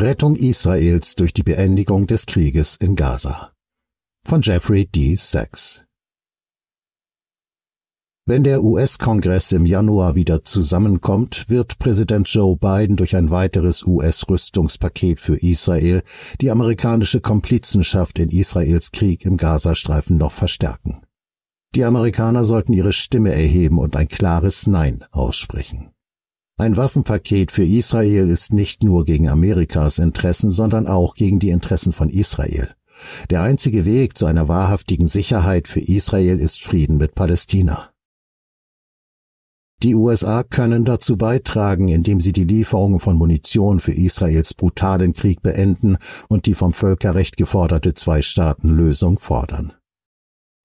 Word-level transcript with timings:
Rettung 0.00 0.36
Israels 0.36 1.16
durch 1.16 1.32
die 1.32 1.42
Beendigung 1.42 2.06
des 2.06 2.26
Krieges 2.26 2.76
in 2.76 2.94
Gaza. 2.94 3.52
Von 4.24 4.42
Jeffrey 4.42 4.86
D. 4.86 5.16
Sachs. 5.16 5.84
Wenn 8.24 8.44
der 8.44 8.62
US-Kongress 8.62 9.50
im 9.50 9.66
Januar 9.66 10.14
wieder 10.14 10.44
zusammenkommt, 10.44 11.46
wird 11.48 11.80
Präsident 11.80 12.28
Joe 12.28 12.56
Biden 12.56 12.94
durch 12.94 13.16
ein 13.16 13.32
weiteres 13.32 13.84
US-Rüstungspaket 13.84 15.18
für 15.18 15.36
Israel 15.36 16.02
die 16.40 16.52
amerikanische 16.52 17.20
Komplizenschaft 17.20 18.20
in 18.20 18.28
Israels 18.28 18.92
Krieg 18.92 19.24
im 19.24 19.36
Gazastreifen 19.36 20.16
noch 20.16 20.32
verstärken. 20.32 21.02
Die 21.74 21.84
Amerikaner 21.84 22.44
sollten 22.44 22.72
ihre 22.72 22.92
Stimme 22.92 23.32
erheben 23.32 23.78
und 23.78 23.96
ein 23.96 24.06
klares 24.06 24.68
Nein 24.68 25.04
aussprechen. 25.10 25.90
Ein 26.60 26.76
Waffenpaket 26.76 27.52
für 27.52 27.62
Israel 27.62 28.28
ist 28.28 28.52
nicht 28.52 28.82
nur 28.82 29.04
gegen 29.04 29.28
Amerikas 29.28 30.00
Interessen, 30.00 30.50
sondern 30.50 30.88
auch 30.88 31.14
gegen 31.14 31.38
die 31.38 31.50
Interessen 31.50 31.92
von 31.92 32.08
Israel. 32.08 32.74
Der 33.30 33.42
einzige 33.42 33.84
Weg 33.84 34.18
zu 34.18 34.26
einer 34.26 34.48
wahrhaftigen 34.48 35.06
Sicherheit 35.06 35.68
für 35.68 35.78
Israel 35.78 36.40
ist 36.40 36.64
Frieden 36.64 36.96
mit 36.96 37.14
Palästina. 37.14 37.92
Die 39.84 39.94
USA 39.94 40.42
können 40.42 40.84
dazu 40.84 41.16
beitragen, 41.16 41.86
indem 41.86 42.20
sie 42.20 42.32
die 42.32 42.42
Lieferungen 42.42 42.98
von 42.98 43.16
Munition 43.16 43.78
für 43.78 43.92
Israels 43.92 44.52
brutalen 44.52 45.12
Krieg 45.12 45.40
beenden 45.40 45.96
und 46.28 46.46
die 46.46 46.54
vom 46.54 46.72
Völkerrecht 46.72 47.36
geforderte 47.36 47.94
Zwei-Staaten-Lösung 47.94 49.20
fordern. 49.20 49.77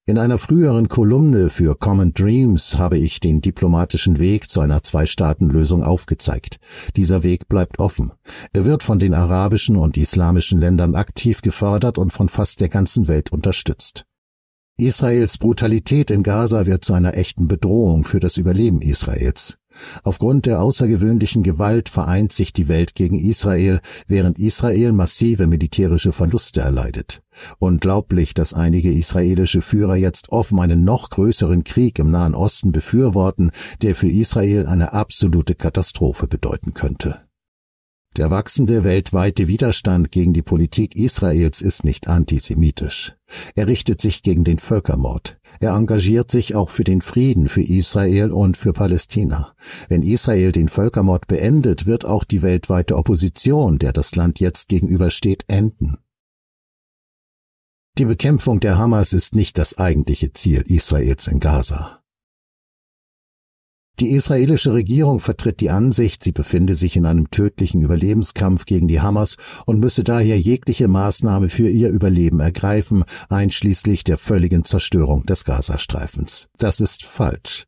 In 0.05 0.17
einer 0.17 0.37
früheren 0.37 0.89
Kolumne 0.89 1.49
für 1.49 1.77
Common 1.77 2.13
Dreams 2.13 2.77
habe 2.77 2.97
ich 2.97 3.21
den 3.21 3.39
diplomatischen 3.39 4.19
Weg 4.19 4.49
zu 4.49 4.59
einer 4.59 4.83
Zwei-Staaten-Lösung 4.83 5.81
aufgezeigt. 5.81 6.57
Dieser 6.97 7.23
Weg 7.23 7.47
bleibt 7.47 7.79
offen. 7.79 8.11
Er 8.51 8.65
wird 8.65 8.83
von 8.83 8.99
den 8.99 9.13
arabischen 9.13 9.77
und 9.77 9.95
islamischen 9.95 10.59
Ländern 10.59 10.95
aktiv 10.95 11.41
gefördert 11.41 11.97
und 11.97 12.11
von 12.11 12.27
fast 12.27 12.59
der 12.59 12.67
ganzen 12.67 13.07
Welt 13.07 13.31
unterstützt. 13.31 14.03
Israels 14.77 15.37
Brutalität 15.37 16.09
in 16.09 16.23
Gaza 16.23 16.65
wird 16.65 16.83
zu 16.83 16.93
einer 16.93 17.15
echten 17.15 17.47
Bedrohung 17.47 18.05
für 18.05 18.19
das 18.19 18.37
Überleben 18.37 18.81
Israels. 18.81 19.57
Aufgrund 20.03 20.45
der 20.45 20.61
außergewöhnlichen 20.61 21.43
Gewalt 21.43 21.89
vereint 21.89 22.31
sich 22.31 22.53
die 22.53 22.67
Welt 22.67 22.95
gegen 22.95 23.17
Israel, 23.17 23.79
während 24.07 24.39
Israel 24.39 24.91
massive 24.91 25.47
militärische 25.47 26.11
Verluste 26.11 26.61
erleidet. 26.61 27.21
Unglaublich, 27.59 28.33
dass 28.33 28.53
einige 28.53 28.91
israelische 28.91 29.61
Führer 29.61 29.95
jetzt 29.95 30.29
offen 30.31 30.59
einen 30.59 30.83
noch 30.83 31.09
größeren 31.09 31.63
Krieg 31.63 31.99
im 31.99 32.11
Nahen 32.11 32.35
Osten 32.35 32.71
befürworten, 32.71 33.51
der 33.81 33.95
für 33.95 34.09
Israel 34.09 34.65
eine 34.65 34.93
absolute 34.93 35.55
Katastrophe 35.55 36.27
bedeuten 36.27 36.73
könnte. 36.73 37.21
Der 38.15 38.29
wachsende 38.29 38.83
weltweite 38.83 39.47
Widerstand 39.47 40.11
gegen 40.11 40.33
die 40.33 40.43
Politik 40.43 40.95
Israels 40.95 41.61
ist 41.61 41.83
nicht 41.83 42.07
antisemitisch. 42.07 43.13
Er 43.55 43.67
richtet 43.67 44.01
sich 44.01 44.21
gegen 44.21 44.43
den 44.43 44.59
Völkermord. 44.59 45.39
Er 45.59 45.73
engagiert 45.73 46.29
sich 46.29 46.53
auch 46.53 46.69
für 46.69 46.83
den 46.83 47.01
Frieden 47.01 47.49
für 47.49 47.63
Israel 47.63 48.31
und 48.31 48.55
für 48.55 48.71
Palästina. 48.71 49.55
Wenn 49.89 50.03
Israel 50.03 50.51
den 50.51 50.67
Völkermord 50.67 51.25
beendet, 51.25 51.87
wird 51.87 52.05
auch 52.05 52.23
die 52.23 52.43
weltweite 52.43 52.97
Opposition, 52.97 53.79
der 53.79 53.93
das 53.93 54.13
Land 54.15 54.39
jetzt 54.39 54.67
gegenübersteht, 54.67 55.45
enden. 55.47 55.97
Die 57.97 58.05
Bekämpfung 58.05 58.59
der 58.59 58.77
Hamas 58.77 59.13
ist 59.13 59.33
nicht 59.33 59.57
das 59.57 59.77
eigentliche 59.79 60.33
Ziel 60.33 60.63
Israels 60.67 61.27
in 61.27 61.39
Gaza. 61.39 62.02
Die 63.99 64.09
israelische 64.09 64.73
Regierung 64.73 65.19
vertritt 65.19 65.59
die 65.59 65.69
Ansicht, 65.69 66.23
sie 66.23 66.31
befinde 66.31 66.73
sich 66.73 66.95
in 66.95 67.05
einem 67.05 67.29
tödlichen 67.29 67.81
Überlebenskampf 67.83 68.65
gegen 68.65 68.87
die 68.87 69.01
Hamas 69.01 69.35
und 69.67 69.79
müsse 69.79 70.03
daher 70.03 70.39
jegliche 70.39 70.87
Maßnahme 70.87 71.47
für 71.47 71.69
ihr 71.69 71.89
Überleben 71.89 72.39
ergreifen, 72.39 73.03
einschließlich 73.29 74.03
der 74.03 74.17
völligen 74.17 74.63
Zerstörung 74.63 75.27
des 75.27 75.45
Gazastreifens. 75.45 76.47
Das 76.57 76.79
ist 76.79 77.03
falsch. 77.03 77.65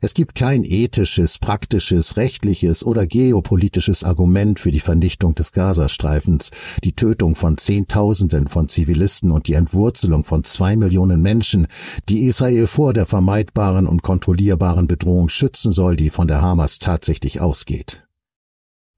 Es 0.00 0.14
gibt 0.14 0.34
kein 0.34 0.64
ethisches, 0.64 1.38
praktisches, 1.38 2.16
rechtliches 2.16 2.84
oder 2.84 3.06
geopolitisches 3.06 4.04
Argument 4.04 4.58
für 4.58 4.70
die 4.70 4.80
Vernichtung 4.80 5.34
des 5.34 5.52
Gazastreifens, 5.52 6.50
die 6.84 6.92
Tötung 6.92 7.34
von 7.34 7.58
Zehntausenden 7.58 8.48
von 8.48 8.68
Zivilisten 8.68 9.30
und 9.30 9.48
die 9.48 9.54
Entwurzelung 9.54 10.24
von 10.24 10.44
zwei 10.44 10.76
Millionen 10.76 11.22
Menschen, 11.22 11.66
die 12.08 12.26
Israel 12.26 12.66
vor 12.66 12.92
der 12.92 13.06
vermeidbaren 13.06 13.86
und 13.86 14.02
kontrollierbaren 14.02 14.86
Bedrohung 14.86 15.28
schützen 15.28 15.72
soll, 15.72 15.96
die 15.96 16.10
von 16.10 16.28
der 16.28 16.42
Hamas 16.42 16.78
tatsächlich 16.78 17.40
ausgeht. 17.40 18.05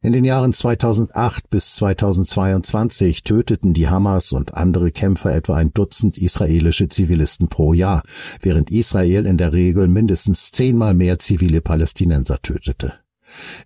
In 0.01 0.13
den 0.13 0.25
Jahren 0.25 0.53
2008 0.53 1.51
bis 1.51 1.75
2022 1.75 3.25
töteten 3.25 3.75
die 3.75 3.89
Hamas 3.89 4.31
und 4.31 4.55
andere 4.55 4.93
Kämpfer 4.93 5.35
etwa 5.35 5.57
ein 5.57 5.73
Dutzend 5.75 6.17
israelische 6.17 6.87
Zivilisten 6.87 7.49
pro 7.49 7.73
Jahr, 7.73 8.05
während 8.41 8.71
Israel 8.71 9.27
in 9.27 9.39
der 9.39 9.53
Regel 9.53 9.89
mindestens 9.89 10.53
zehnmal 10.53 10.95
mehr 10.95 11.19
zivile 11.19 11.61
Palästinenser 11.61 12.41
tötete. 12.41 12.95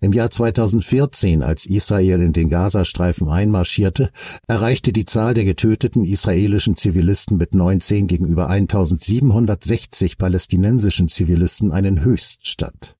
Im 0.01 0.11
Jahr 0.11 0.31
2014, 0.31 1.43
als 1.43 1.67
Israel 1.67 2.19
in 2.21 2.33
den 2.33 2.49
Gazastreifen 2.49 3.29
einmarschierte, 3.29 4.09
erreichte 4.47 4.91
die 4.91 5.05
Zahl 5.05 5.35
der 5.35 5.45
getöteten 5.45 6.03
israelischen 6.03 6.75
Zivilisten 6.75 7.37
mit 7.37 7.53
19 7.53 8.07
gegenüber 8.07 8.49
1760 8.49 10.17
palästinensischen 10.17 11.09
Zivilisten 11.09 11.71
einen 11.71 12.03
Höchststand. 12.03 12.95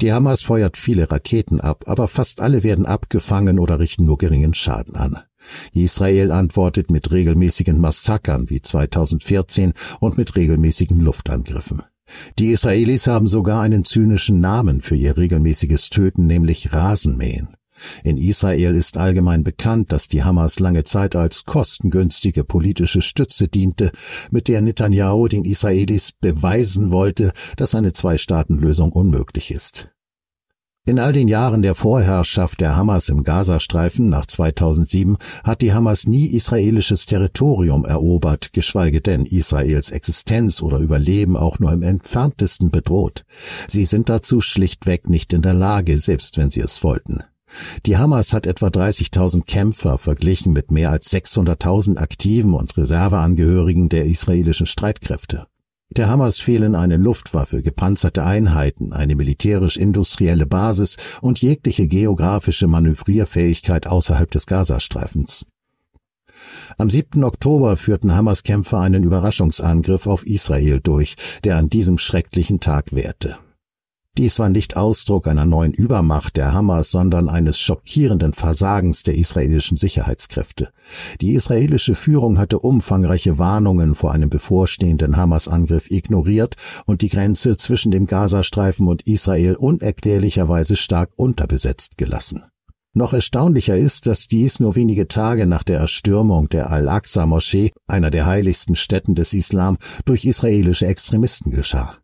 Die 0.00 0.12
Hamas 0.12 0.42
feuert 0.42 0.76
viele 0.76 1.10
Raketen 1.10 1.60
ab, 1.60 1.84
aber 1.86 2.06
fast 2.06 2.40
alle 2.40 2.62
werden 2.62 2.86
abgefangen 2.86 3.58
oder 3.58 3.80
richten 3.80 4.04
nur 4.04 4.16
geringen 4.16 4.54
Schaden 4.54 4.94
an. 4.94 5.18
Israel 5.72 6.30
antwortet 6.30 6.90
mit 6.90 7.10
regelmäßigen 7.10 7.80
Massakern 7.80 8.48
wie 8.48 8.62
2014 8.62 9.72
und 9.98 10.16
mit 10.16 10.36
regelmäßigen 10.36 11.00
Luftangriffen. 11.00 11.82
Die 12.38 12.52
Israelis 12.52 13.06
haben 13.06 13.28
sogar 13.28 13.60
einen 13.60 13.84
zynischen 13.84 14.40
Namen 14.40 14.80
für 14.80 14.96
ihr 14.96 15.16
regelmäßiges 15.16 15.90
Töten, 15.90 16.26
nämlich 16.26 16.72
Rasenmähen. 16.72 17.57
In 18.04 18.16
Israel 18.16 18.74
ist 18.74 18.96
allgemein 18.96 19.44
bekannt, 19.44 19.92
dass 19.92 20.08
die 20.08 20.22
Hamas 20.22 20.60
lange 20.60 20.84
Zeit 20.84 21.16
als 21.16 21.44
kostengünstige 21.44 22.44
politische 22.44 23.02
Stütze 23.02 23.48
diente, 23.48 23.90
mit 24.30 24.48
der 24.48 24.60
Netanyahu 24.60 25.28
den 25.28 25.44
Israelis 25.44 26.12
beweisen 26.12 26.90
wollte, 26.90 27.32
dass 27.56 27.74
eine 27.74 27.92
Zwei-Staaten-Lösung 27.92 28.92
unmöglich 28.92 29.50
ist. 29.50 29.88
In 30.88 30.98
all 30.98 31.12
den 31.12 31.28
Jahren 31.28 31.60
der 31.60 31.74
Vorherrschaft 31.74 32.62
der 32.62 32.74
Hamas 32.74 33.10
im 33.10 33.22
Gazastreifen 33.22 34.08
nach 34.08 34.24
2007 34.24 35.18
hat 35.44 35.60
die 35.60 35.74
Hamas 35.74 36.06
nie 36.06 36.28
israelisches 36.28 37.04
Territorium 37.04 37.84
erobert, 37.84 38.54
geschweige 38.54 39.02
denn 39.02 39.26
Israels 39.26 39.90
Existenz 39.90 40.62
oder 40.62 40.78
Überleben 40.78 41.36
auch 41.36 41.58
nur 41.58 41.74
im 41.74 41.82
entferntesten 41.82 42.70
bedroht. 42.70 43.26
Sie 43.68 43.84
sind 43.84 44.08
dazu 44.08 44.40
schlichtweg 44.40 45.10
nicht 45.10 45.34
in 45.34 45.42
der 45.42 45.52
Lage, 45.52 45.98
selbst 45.98 46.38
wenn 46.38 46.50
sie 46.50 46.60
es 46.60 46.82
wollten. 46.82 47.22
Die 47.86 47.96
Hamas 47.96 48.32
hat 48.32 48.46
etwa 48.46 48.68
30.000 48.68 49.44
Kämpfer 49.46 49.98
verglichen 49.98 50.52
mit 50.52 50.70
mehr 50.70 50.90
als 50.90 51.12
600.000 51.12 51.96
aktiven 51.96 52.54
und 52.54 52.76
Reserveangehörigen 52.76 53.88
der 53.88 54.04
israelischen 54.04 54.66
Streitkräfte. 54.66 55.46
Der 55.96 56.08
Hamas 56.08 56.38
fehlen 56.38 56.74
eine 56.74 56.98
Luftwaffe, 56.98 57.62
gepanzerte 57.62 58.22
Einheiten, 58.22 58.92
eine 58.92 59.16
militärisch-industrielle 59.16 60.46
Basis 60.46 60.96
und 61.22 61.40
jegliche 61.40 61.86
geografische 61.86 62.66
Manövrierfähigkeit 62.66 63.86
außerhalb 63.86 64.30
des 64.30 64.46
Gazastreifens. 64.46 65.46
Am 66.76 66.90
7. 66.90 67.24
Oktober 67.24 67.76
führten 67.76 68.14
Hamas-Kämpfer 68.14 68.78
einen 68.78 69.02
Überraschungsangriff 69.02 70.06
auf 70.06 70.24
Israel 70.26 70.80
durch, 70.80 71.16
der 71.42 71.56
an 71.56 71.68
diesem 71.68 71.98
schrecklichen 71.98 72.60
Tag 72.60 72.94
währte. 72.94 73.38
Dies 74.18 74.40
war 74.40 74.48
nicht 74.48 74.76
Ausdruck 74.76 75.28
einer 75.28 75.44
neuen 75.46 75.70
Übermacht 75.70 76.36
der 76.36 76.52
Hamas, 76.52 76.90
sondern 76.90 77.28
eines 77.28 77.60
schockierenden 77.60 78.32
Versagens 78.32 79.04
der 79.04 79.14
israelischen 79.14 79.76
Sicherheitskräfte. 79.76 80.70
Die 81.20 81.34
israelische 81.34 81.94
Führung 81.94 82.36
hatte 82.36 82.58
umfangreiche 82.58 83.38
Warnungen 83.38 83.94
vor 83.94 84.10
einem 84.10 84.28
bevorstehenden 84.28 85.16
Hamas-Angriff 85.16 85.88
ignoriert 85.92 86.56
und 86.84 87.02
die 87.02 87.10
Grenze 87.10 87.56
zwischen 87.56 87.92
dem 87.92 88.06
Gazastreifen 88.06 88.88
und 88.88 89.02
Israel 89.02 89.54
unerklärlicherweise 89.54 90.74
stark 90.74 91.10
unterbesetzt 91.14 91.96
gelassen. 91.96 92.42
Noch 92.94 93.12
erstaunlicher 93.12 93.76
ist, 93.76 94.08
dass 94.08 94.26
dies 94.26 94.58
nur 94.58 94.74
wenige 94.74 95.06
Tage 95.06 95.46
nach 95.46 95.62
der 95.62 95.78
Erstürmung 95.78 96.48
der 96.48 96.70
Al-Aqsa-Moschee, 96.70 97.70
einer 97.86 98.10
der 98.10 98.26
heiligsten 98.26 98.74
Städten 98.74 99.14
des 99.14 99.32
Islam, 99.32 99.76
durch 100.06 100.24
israelische 100.24 100.88
Extremisten 100.88 101.52
geschah. 101.52 101.98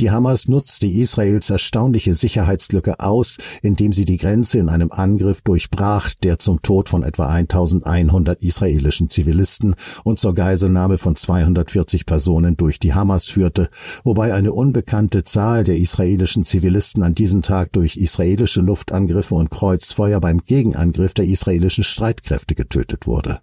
Die 0.00 0.10
Hamas 0.10 0.48
nutzte 0.48 0.86
Israels 0.86 1.50
erstaunliche 1.50 2.14
Sicherheitslücke 2.14 3.00
aus, 3.00 3.36
indem 3.62 3.92
sie 3.92 4.04
die 4.04 4.16
Grenze 4.16 4.58
in 4.58 4.68
einem 4.68 4.90
Angriff 4.92 5.42
durchbrach, 5.42 6.14
der 6.22 6.38
zum 6.38 6.62
Tod 6.62 6.88
von 6.88 7.02
etwa 7.02 7.28
1100 7.28 8.42
israelischen 8.42 9.08
Zivilisten 9.08 9.74
und 10.04 10.18
zur 10.18 10.34
Geiselnahme 10.34 10.98
von 10.98 11.16
240 11.16 12.06
Personen 12.06 12.56
durch 12.56 12.78
die 12.78 12.94
Hamas 12.94 13.26
führte, 13.26 13.68
wobei 14.04 14.34
eine 14.34 14.52
unbekannte 14.52 15.24
Zahl 15.24 15.64
der 15.64 15.76
israelischen 15.76 16.44
Zivilisten 16.44 17.02
an 17.02 17.14
diesem 17.14 17.42
Tag 17.42 17.72
durch 17.72 17.96
israelische 17.96 18.60
Luftangriffe 18.60 19.34
und 19.34 19.50
Kreuzfeuer 19.50 20.20
beim 20.20 20.44
Gegenangriff 20.44 21.14
der 21.14 21.26
israelischen 21.26 21.84
Streitkräfte 21.84 22.54
getötet 22.54 23.06
wurde. 23.06 23.40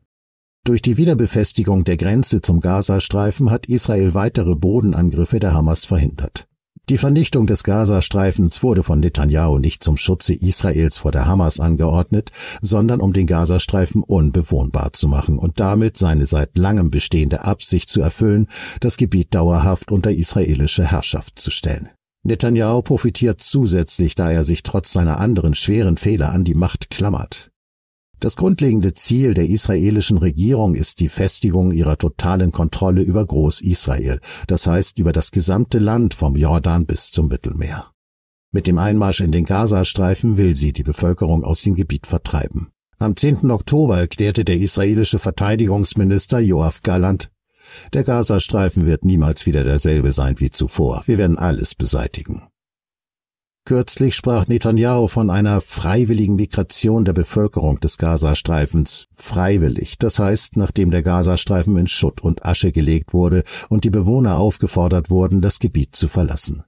Durch 0.66 0.82
die 0.82 0.96
Wiederbefestigung 0.96 1.84
der 1.84 1.98
Grenze 1.98 2.40
zum 2.40 2.62
Gazastreifen 2.62 3.52
hat 3.52 3.66
Israel 3.66 4.14
weitere 4.14 4.56
Bodenangriffe 4.56 5.40
der 5.40 5.54
Hamas 5.54 5.84
verhindert. 5.84 6.48
Die 6.90 6.98
Vernichtung 6.98 7.48
des 7.48 7.66
Gazastreifens 7.66 8.64
wurde 8.64 8.82
von 8.82 9.02
Netanyahu 9.02 9.58
nicht 9.60 9.84
zum 9.84 9.98
Schutze 9.98 10.34
Israels 10.34 10.98
vor 10.98 11.12
der 11.12 11.26
Hamas 11.26 11.60
angeordnet, 11.60 12.32
sondern 12.62 13.02
um 13.02 13.12
den 13.12 13.28
Gazastreifen 13.28 14.04
unbewohnbar 14.04 14.94
zu 14.94 15.10
machen 15.10 15.38
und 15.38 15.60
damit 15.60 15.98
seine 15.98 16.26
seit 16.26 16.58
langem 16.58 16.90
bestehende 16.90 17.44
Absicht 17.44 17.90
zu 17.90 18.02
erfüllen, 18.02 18.48
das 18.80 18.96
Gebiet 18.96 19.34
dauerhaft 19.36 19.92
unter 19.92 20.12
israelische 20.12 20.86
Herrschaft 20.86 21.40
zu 21.40 21.52
stellen. 21.52 21.90
Netanyahu 22.24 22.84
profitiert 22.84 23.42
zusätzlich, 23.42 24.16
da 24.16 24.32
er 24.32 24.46
sich 24.46 24.64
trotz 24.64 24.94
seiner 24.94 25.20
anderen 25.20 25.56
schweren 25.56 25.98
Fehler 25.98 26.32
an 26.32 26.46
die 26.46 26.56
Macht 26.56 26.90
klammert. 26.90 27.53
Das 28.24 28.38
grundlegende 28.38 28.94
Ziel 28.94 29.34
der 29.34 29.50
israelischen 29.50 30.18
Regierung 30.18 30.76
ist 30.76 31.02
die 31.02 31.10
Festigung 31.10 31.74
ihrer 31.74 31.98
totalen 31.98 32.54
Kontrolle 32.54 33.02
über 33.02 33.26
Groß-Israel, 33.26 34.22
das 34.48 34.66
heißt 34.66 34.98
über 34.98 35.12
das 35.12 35.32
gesamte 35.32 35.78
Land 35.78 36.14
vom 36.14 36.38
Jordan 36.38 36.86
bis 36.86 37.12
zum 37.12 37.28
Mittelmeer. 37.28 37.92
Mit 38.54 38.66
dem 38.66 38.78
Einmarsch 38.78 39.20
in 39.20 39.34
den 39.34 39.44
Gazastreifen 39.44 40.38
will 40.38 40.56
sie 40.56 40.72
die 40.72 40.84
Bevölkerung 40.84 41.44
aus 41.44 41.64
dem 41.64 41.76
Gebiet 41.76 42.08
vertreiben. 42.08 42.70
Am 42.98 43.18
10. 43.18 43.52
Oktober 43.52 44.00
erklärte 44.00 44.46
der 44.46 44.56
israelische 44.56 45.20
Verteidigungsminister 45.20 46.40
Joachim 46.40 46.80
Galland, 46.84 47.30
der 47.92 48.06
Gazastreifen 48.06 48.86
wird 48.86 49.04
niemals 49.04 49.46
wieder 49.46 49.66
derselbe 49.66 50.14
sein 50.14 50.40
wie 50.40 50.50
zuvor. 50.50 51.04
Wir 51.08 51.18
werden 51.18 51.38
alles 51.38 51.76
beseitigen. 51.76 52.44
Kürzlich 53.66 54.16
sprach 54.16 54.48
Netanyahu 54.48 55.08
von 55.08 55.30
einer 55.30 55.62
freiwilligen 55.62 56.36
Migration 56.36 57.06
der 57.06 57.14
Bevölkerung 57.14 57.80
des 57.80 57.98
Gazastreifens. 57.98 59.06
Freiwillig, 59.14 59.98
das 59.98 60.20
heißt, 60.20 60.58
nachdem 60.58 60.92
der 60.92 61.02
Gazastreifen 61.02 61.78
in 61.78 61.88
Schutt 61.88 62.20
und 62.22 62.46
Asche 62.46 62.74
gelegt 62.74 63.14
wurde 63.14 63.44
und 63.70 63.86
die 63.86 63.90
Bewohner 63.90 64.38
aufgefordert 64.38 65.10
wurden, 65.10 65.42
das 65.42 65.60
Gebiet 65.60 65.96
zu 65.96 66.10
verlassen. 66.10 66.64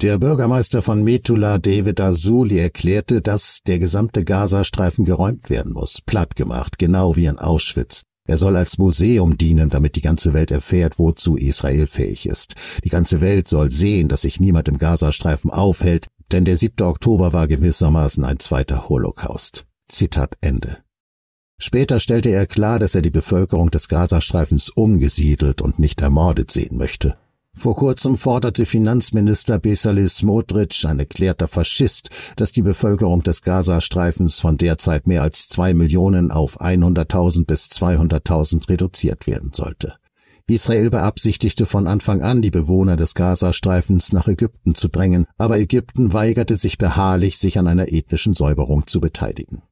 Der 0.00 0.16
Bürgermeister 0.16 0.80
von 0.80 1.02
Metula, 1.02 1.58
David 1.58 2.00
Azuli, 2.00 2.58
erklärte, 2.58 3.20
dass 3.20 3.60
der 3.66 3.78
gesamte 3.78 4.24
Gazastreifen 4.24 5.04
geräumt 5.04 5.50
werden 5.50 5.74
muss, 5.74 6.00
plattgemacht, 6.06 6.78
genau 6.78 7.16
wie 7.16 7.26
in 7.26 7.38
Auschwitz. 7.38 8.04
Er 8.28 8.36
soll 8.36 8.56
als 8.56 8.76
Museum 8.76 9.38
dienen, 9.38 9.70
damit 9.70 9.96
die 9.96 10.02
ganze 10.02 10.34
Welt 10.34 10.50
erfährt, 10.50 10.98
wozu 10.98 11.36
Israel 11.36 11.86
fähig 11.86 12.26
ist. 12.26 12.54
Die 12.84 12.90
ganze 12.90 13.22
Welt 13.22 13.48
soll 13.48 13.70
sehen, 13.70 14.08
dass 14.08 14.20
sich 14.20 14.38
niemand 14.38 14.68
im 14.68 14.76
Gazastreifen 14.76 15.50
aufhält, 15.50 16.08
denn 16.30 16.44
der 16.44 16.58
7. 16.58 16.86
Oktober 16.86 17.32
war 17.32 17.48
gewissermaßen 17.48 18.24
ein 18.24 18.38
zweiter 18.38 18.90
Holocaust. 18.90 19.64
Zitat 19.90 20.34
Ende. 20.42 20.76
Später 21.58 21.98
stellte 22.00 22.28
er 22.28 22.46
klar, 22.46 22.78
dass 22.78 22.94
er 22.94 23.00
die 23.00 23.10
Bevölkerung 23.10 23.70
des 23.70 23.88
Gazastreifens 23.88 24.68
umgesiedelt 24.68 25.62
und 25.62 25.78
nicht 25.78 26.02
ermordet 26.02 26.50
sehen 26.50 26.76
möchte. 26.76 27.16
Vor 27.58 27.74
kurzem 27.74 28.16
forderte 28.16 28.66
Finanzminister 28.66 29.58
Bezalel 29.58 30.08
Smotrich, 30.08 30.86
ein 30.86 31.00
erklärter 31.00 31.48
Faschist, 31.48 32.08
dass 32.36 32.52
die 32.52 32.62
Bevölkerung 32.62 33.24
des 33.24 33.42
Gazastreifens 33.42 34.38
von 34.38 34.56
derzeit 34.56 35.08
mehr 35.08 35.22
als 35.22 35.48
zwei 35.48 35.74
Millionen 35.74 36.30
auf 36.30 36.60
100.000 36.60 37.46
bis 37.46 37.64
200.000 37.64 38.68
reduziert 38.68 39.26
werden 39.26 39.50
sollte. 39.52 39.94
Israel 40.46 40.88
beabsichtigte 40.90 41.66
von 41.66 41.88
Anfang 41.88 42.22
an, 42.22 42.42
die 42.42 42.52
Bewohner 42.52 42.94
des 42.94 43.14
Gazastreifens 43.14 44.12
nach 44.12 44.28
Ägypten 44.28 44.76
zu 44.76 44.86
drängen, 44.86 45.26
aber 45.36 45.58
Ägypten 45.58 46.12
weigerte 46.12 46.54
sich 46.54 46.78
beharrlich, 46.78 47.38
sich 47.38 47.58
an 47.58 47.66
einer 47.66 47.90
ethnischen 47.90 48.34
Säuberung 48.34 48.86
zu 48.86 49.00
beteiligen. 49.00 49.62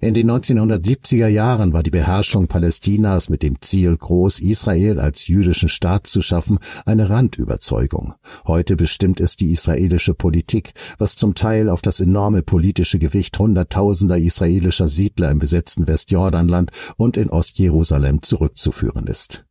In 0.00 0.14
den 0.14 0.30
1970er 0.30 1.26
Jahren 1.26 1.72
war 1.72 1.82
die 1.82 1.90
Beherrschung 1.90 2.46
Palästinas 2.46 3.28
mit 3.28 3.42
dem 3.42 3.60
Ziel, 3.60 3.96
Groß-Israel 3.96 5.00
als 5.00 5.26
jüdischen 5.26 5.68
Staat 5.68 6.06
zu 6.06 6.22
schaffen, 6.22 6.58
eine 6.86 7.10
Randüberzeugung. 7.10 8.14
Heute 8.46 8.76
bestimmt 8.76 9.20
es 9.20 9.36
die 9.36 9.52
israelische 9.52 10.14
Politik, 10.14 10.72
was 10.98 11.16
zum 11.16 11.34
Teil 11.34 11.68
auf 11.68 11.82
das 11.82 12.00
enorme 12.00 12.42
politische 12.42 12.98
Gewicht 12.98 13.38
hunderttausender 13.38 14.18
israelischer 14.18 14.88
Siedler 14.88 15.30
im 15.30 15.38
besetzten 15.38 15.86
Westjordanland 15.86 16.70
und 16.96 17.16
in 17.16 17.30
Ostjerusalem 17.30 18.22
zurückzuführen 18.22 19.06
ist. 19.06 19.47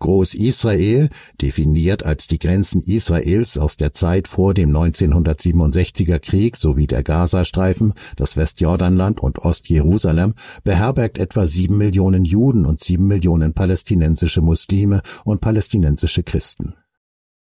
Groß-Israel, 0.00 1.08
definiert 1.40 2.04
als 2.04 2.26
die 2.26 2.38
Grenzen 2.38 2.82
Israels 2.82 3.56
aus 3.56 3.76
der 3.76 3.94
Zeit 3.94 4.26
vor 4.26 4.54
dem 4.54 4.76
1967er 4.76 6.18
Krieg 6.18 6.56
sowie 6.56 6.86
der 6.86 7.02
Gazastreifen, 7.02 7.94
das 8.16 8.36
Westjordanland 8.36 9.20
und 9.20 9.38
Ostjerusalem, 9.38 10.34
beherbergt 10.64 11.18
etwa 11.18 11.46
sieben 11.46 11.78
Millionen 11.78 12.24
Juden 12.24 12.66
und 12.66 12.80
sieben 12.80 13.06
Millionen 13.06 13.54
palästinensische 13.54 14.40
Muslime 14.40 15.02
und 15.24 15.40
palästinensische 15.40 16.22
Christen. 16.22 16.74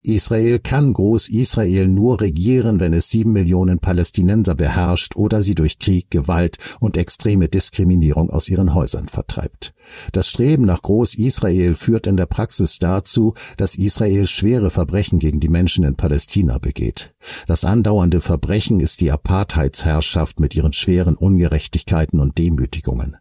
Israel 0.06 0.60
kann 0.60 0.92
Groß-Israel 0.92 1.88
nur 1.88 2.20
regieren, 2.20 2.78
wenn 2.78 2.92
es 2.92 3.10
sieben 3.10 3.32
Millionen 3.32 3.80
Palästinenser 3.80 4.54
beherrscht 4.54 5.16
oder 5.16 5.42
sie 5.42 5.54
durch 5.54 5.78
Krieg, 5.78 6.10
Gewalt 6.10 6.56
und 6.80 6.96
extreme 6.96 7.48
Diskriminierung 7.48 8.30
aus 8.30 8.48
ihren 8.48 8.72
Häusern 8.74 9.08
vertreibt. 9.08 9.74
Das 10.12 10.28
Streben 10.28 10.64
nach 10.64 10.82
Groß-Israel 10.82 11.74
führt 11.74 12.06
in 12.06 12.16
der 12.16 12.26
Praxis 12.26 12.78
dazu, 12.78 13.34
dass 13.56 13.74
Israel 13.74 14.26
schwere 14.26 14.70
Verbrechen 14.70 15.18
gegen 15.18 15.40
die 15.40 15.48
Menschen 15.48 15.84
in 15.84 15.96
Palästina 15.96 16.58
begeht. 16.58 17.14
Das 17.48 17.64
andauernde 17.64 18.20
Verbrechen 18.20 18.78
ist 18.80 19.00
die 19.00 19.10
Apartheidsherrschaft 19.10 20.38
mit 20.38 20.54
ihren 20.54 20.72
schweren 20.72 21.16
Ungerechtigkeiten 21.16 22.20
und 22.20 22.38
Demütigungen. 22.38 23.16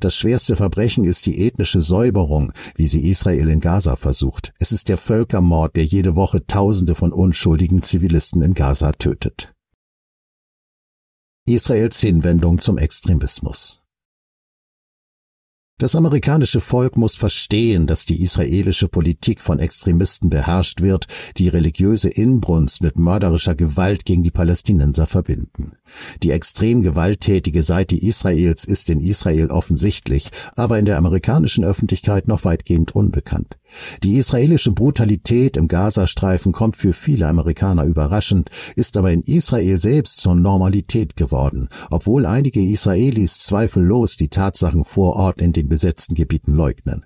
Das 0.00 0.14
schwerste 0.14 0.56
Verbrechen 0.56 1.04
ist 1.04 1.26
die 1.26 1.46
ethnische 1.46 1.82
Säuberung, 1.82 2.52
wie 2.76 2.86
sie 2.86 3.08
Israel 3.08 3.48
in 3.48 3.60
Gaza 3.60 3.96
versucht. 3.96 4.52
Es 4.58 4.72
ist 4.72 4.88
der 4.88 4.96
Völkermord, 4.96 5.76
der 5.76 5.84
jede 5.84 6.16
Woche 6.16 6.46
Tausende 6.46 6.94
von 6.94 7.12
unschuldigen 7.12 7.82
Zivilisten 7.82 8.42
in 8.42 8.54
Gaza 8.54 8.92
tötet. 8.92 9.52
Israels 11.48 12.00
Hinwendung 12.00 12.60
zum 12.60 12.76
Extremismus. 12.76 13.82
Das 15.78 15.94
amerikanische 15.94 16.60
Volk 16.60 16.96
muss 16.96 17.16
verstehen, 17.16 17.86
dass 17.86 18.06
die 18.06 18.22
israelische 18.22 18.88
Politik 18.88 19.42
von 19.42 19.58
Extremisten 19.58 20.30
beherrscht 20.30 20.80
wird, 20.80 21.04
die 21.36 21.48
religiöse 21.48 22.08
Inbrunst 22.08 22.80
mit 22.80 22.96
mörderischer 22.96 23.54
Gewalt 23.54 24.06
gegen 24.06 24.22
die 24.22 24.30
Palästinenser 24.30 25.06
verbinden. 25.06 25.72
Die 26.22 26.30
extrem 26.30 26.80
gewalttätige 26.80 27.62
Seite 27.62 27.94
Israels 27.94 28.64
ist 28.64 28.88
in 28.88 29.02
Israel 29.02 29.50
offensichtlich, 29.50 30.30
aber 30.56 30.78
in 30.78 30.86
der 30.86 30.96
amerikanischen 30.96 31.62
Öffentlichkeit 31.62 32.26
noch 32.26 32.46
weitgehend 32.46 32.94
unbekannt. 32.94 33.58
Die 34.02 34.16
israelische 34.16 34.72
Brutalität 34.72 35.56
im 35.56 35.68
Gazastreifen 35.68 36.52
kommt 36.52 36.76
für 36.76 36.92
viele 36.92 37.26
Amerikaner 37.26 37.84
überraschend, 37.84 38.50
ist 38.76 38.96
aber 38.96 39.12
in 39.12 39.22
Israel 39.22 39.78
selbst 39.78 40.20
zur 40.20 40.34
Normalität 40.34 41.16
geworden, 41.16 41.68
obwohl 41.90 42.26
einige 42.26 42.60
Israelis 42.60 43.40
zweifellos 43.40 44.16
die 44.16 44.28
Tatsachen 44.28 44.84
vor 44.84 45.16
Ort 45.16 45.40
in 45.40 45.52
den 45.52 45.68
besetzten 45.68 46.14
Gebieten 46.14 46.52
leugnen. 46.52 47.04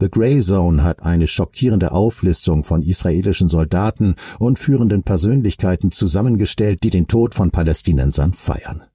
The 0.00 0.10
Grey 0.10 0.40
Zone 0.40 0.82
hat 0.82 1.04
eine 1.04 1.28
schockierende 1.28 1.92
Auflistung 1.92 2.64
von 2.64 2.82
israelischen 2.82 3.48
Soldaten 3.48 4.16
und 4.38 4.58
führenden 4.58 5.04
Persönlichkeiten 5.04 5.92
zusammengestellt, 5.92 6.82
die 6.82 6.90
den 6.90 7.06
Tod 7.06 7.34
von 7.34 7.50
Palästinensern 7.50 8.32
feiern. 8.32 8.89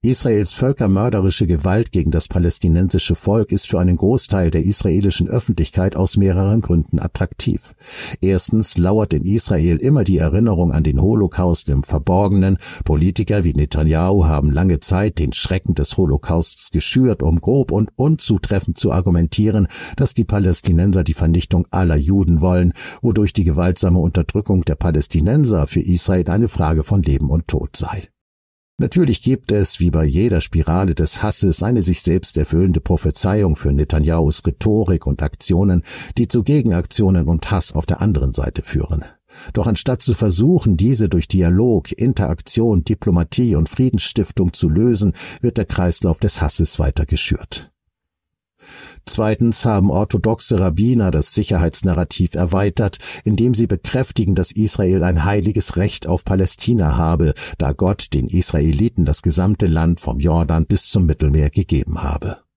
Israels 0.00 0.52
völkermörderische 0.52 1.48
Gewalt 1.48 1.90
gegen 1.90 2.12
das 2.12 2.28
palästinensische 2.28 3.16
Volk 3.16 3.50
ist 3.50 3.66
für 3.66 3.80
einen 3.80 3.96
Großteil 3.96 4.48
der 4.52 4.62
israelischen 4.62 5.26
Öffentlichkeit 5.26 5.96
aus 5.96 6.16
mehreren 6.16 6.60
Gründen 6.60 7.00
attraktiv. 7.00 7.74
Erstens 8.20 8.78
lauert 8.78 9.12
in 9.12 9.22
Israel 9.22 9.76
immer 9.78 10.04
die 10.04 10.18
Erinnerung 10.18 10.70
an 10.70 10.84
den 10.84 11.02
Holocaust 11.02 11.68
im 11.68 11.82
Verborgenen. 11.82 12.58
Politiker 12.84 13.42
wie 13.42 13.54
Netanyahu 13.54 14.26
haben 14.26 14.52
lange 14.52 14.78
Zeit 14.78 15.18
den 15.18 15.32
Schrecken 15.32 15.74
des 15.74 15.96
Holocausts 15.96 16.70
geschürt, 16.70 17.24
um 17.24 17.40
grob 17.40 17.72
und 17.72 17.90
unzutreffend 17.96 18.78
zu 18.78 18.92
argumentieren, 18.92 19.66
dass 19.96 20.14
die 20.14 20.24
Palästinenser 20.24 21.02
die 21.02 21.14
Vernichtung 21.14 21.66
aller 21.72 21.96
Juden 21.96 22.40
wollen, 22.40 22.72
wodurch 23.02 23.32
die 23.32 23.42
gewaltsame 23.42 23.98
Unterdrückung 23.98 24.62
der 24.62 24.76
Palästinenser 24.76 25.66
für 25.66 25.80
Israel 25.80 26.30
eine 26.30 26.46
Frage 26.46 26.84
von 26.84 27.02
Leben 27.02 27.30
und 27.30 27.48
Tod 27.48 27.74
sei. 27.74 28.08
Natürlich 28.80 29.22
gibt 29.22 29.50
es, 29.50 29.80
wie 29.80 29.90
bei 29.90 30.04
jeder 30.04 30.40
Spirale 30.40 30.94
des 30.94 31.20
Hasses, 31.20 31.64
eine 31.64 31.82
sich 31.82 32.00
selbst 32.00 32.36
erfüllende 32.36 32.80
Prophezeiung 32.80 33.56
für 33.56 33.72
Netanyahus 33.72 34.46
Rhetorik 34.46 35.04
und 35.04 35.20
Aktionen, 35.20 35.82
die 36.16 36.28
zu 36.28 36.44
Gegenaktionen 36.44 37.26
und 37.26 37.50
Hass 37.50 37.72
auf 37.72 37.86
der 37.86 38.00
anderen 38.00 38.32
Seite 38.32 38.62
führen. 38.62 39.04
Doch 39.52 39.66
anstatt 39.66 40.00
zu 40.00 40.14
versuchen, 40.14 40.76
diese 40.76 41.08
durch 41.08 41.26
Dialog, 41.26 41.90
Interaktion, 41.90 42.84
Diplomatie 42.84 43.56
und 43.56 43.68
Friedensstiftung 43.68 44.52
zu 44.52 44.68
lösen, 44.68 45.12
wird 45.40 45.56
der 45.56 45.66
Kreislauf 45.66 46.20
des 46.20 46.40
Hasses 46.40 46.78
weiter 46.78 47.04
geschürt. 47.04 47.72
Zweitens 49.08 49.64
haben 49.64 49.90
orthodoxe 49.90 50.60
Rabbiner 50.60 51.10
das 51.10 51.32
Sicherheitsnarrativ 51.32 52.34
erweitert, 52.34 52.98
indem 53.24 53.54
sie 53.54 53.66
bekräftigen, 53.66 54.34
dass 54.34 54.52
Israel 54.52 55.02
ein 55.02 55.24
heiliges 55.24 55.76
Recht 55.76 56.06
auf 56.06 56.24
Palästina 56.24 56.98
habe, 56.98 57.32
da 57.56 57.72
Gott 57.72 58.12
den 58.12 58.26
Israeliten 58.26 59.06
das 59.06 59.22
gesamte 59.22 59.66
Land 59.66 59.98
vom 60.00 60.20
Jordan 60.20 60.66
bis 60.66 60.90
zum 60.90 61.06
Mittelmeer 61.06 61.48
gegeben 61.48 62.02
habe. 62.02 62.47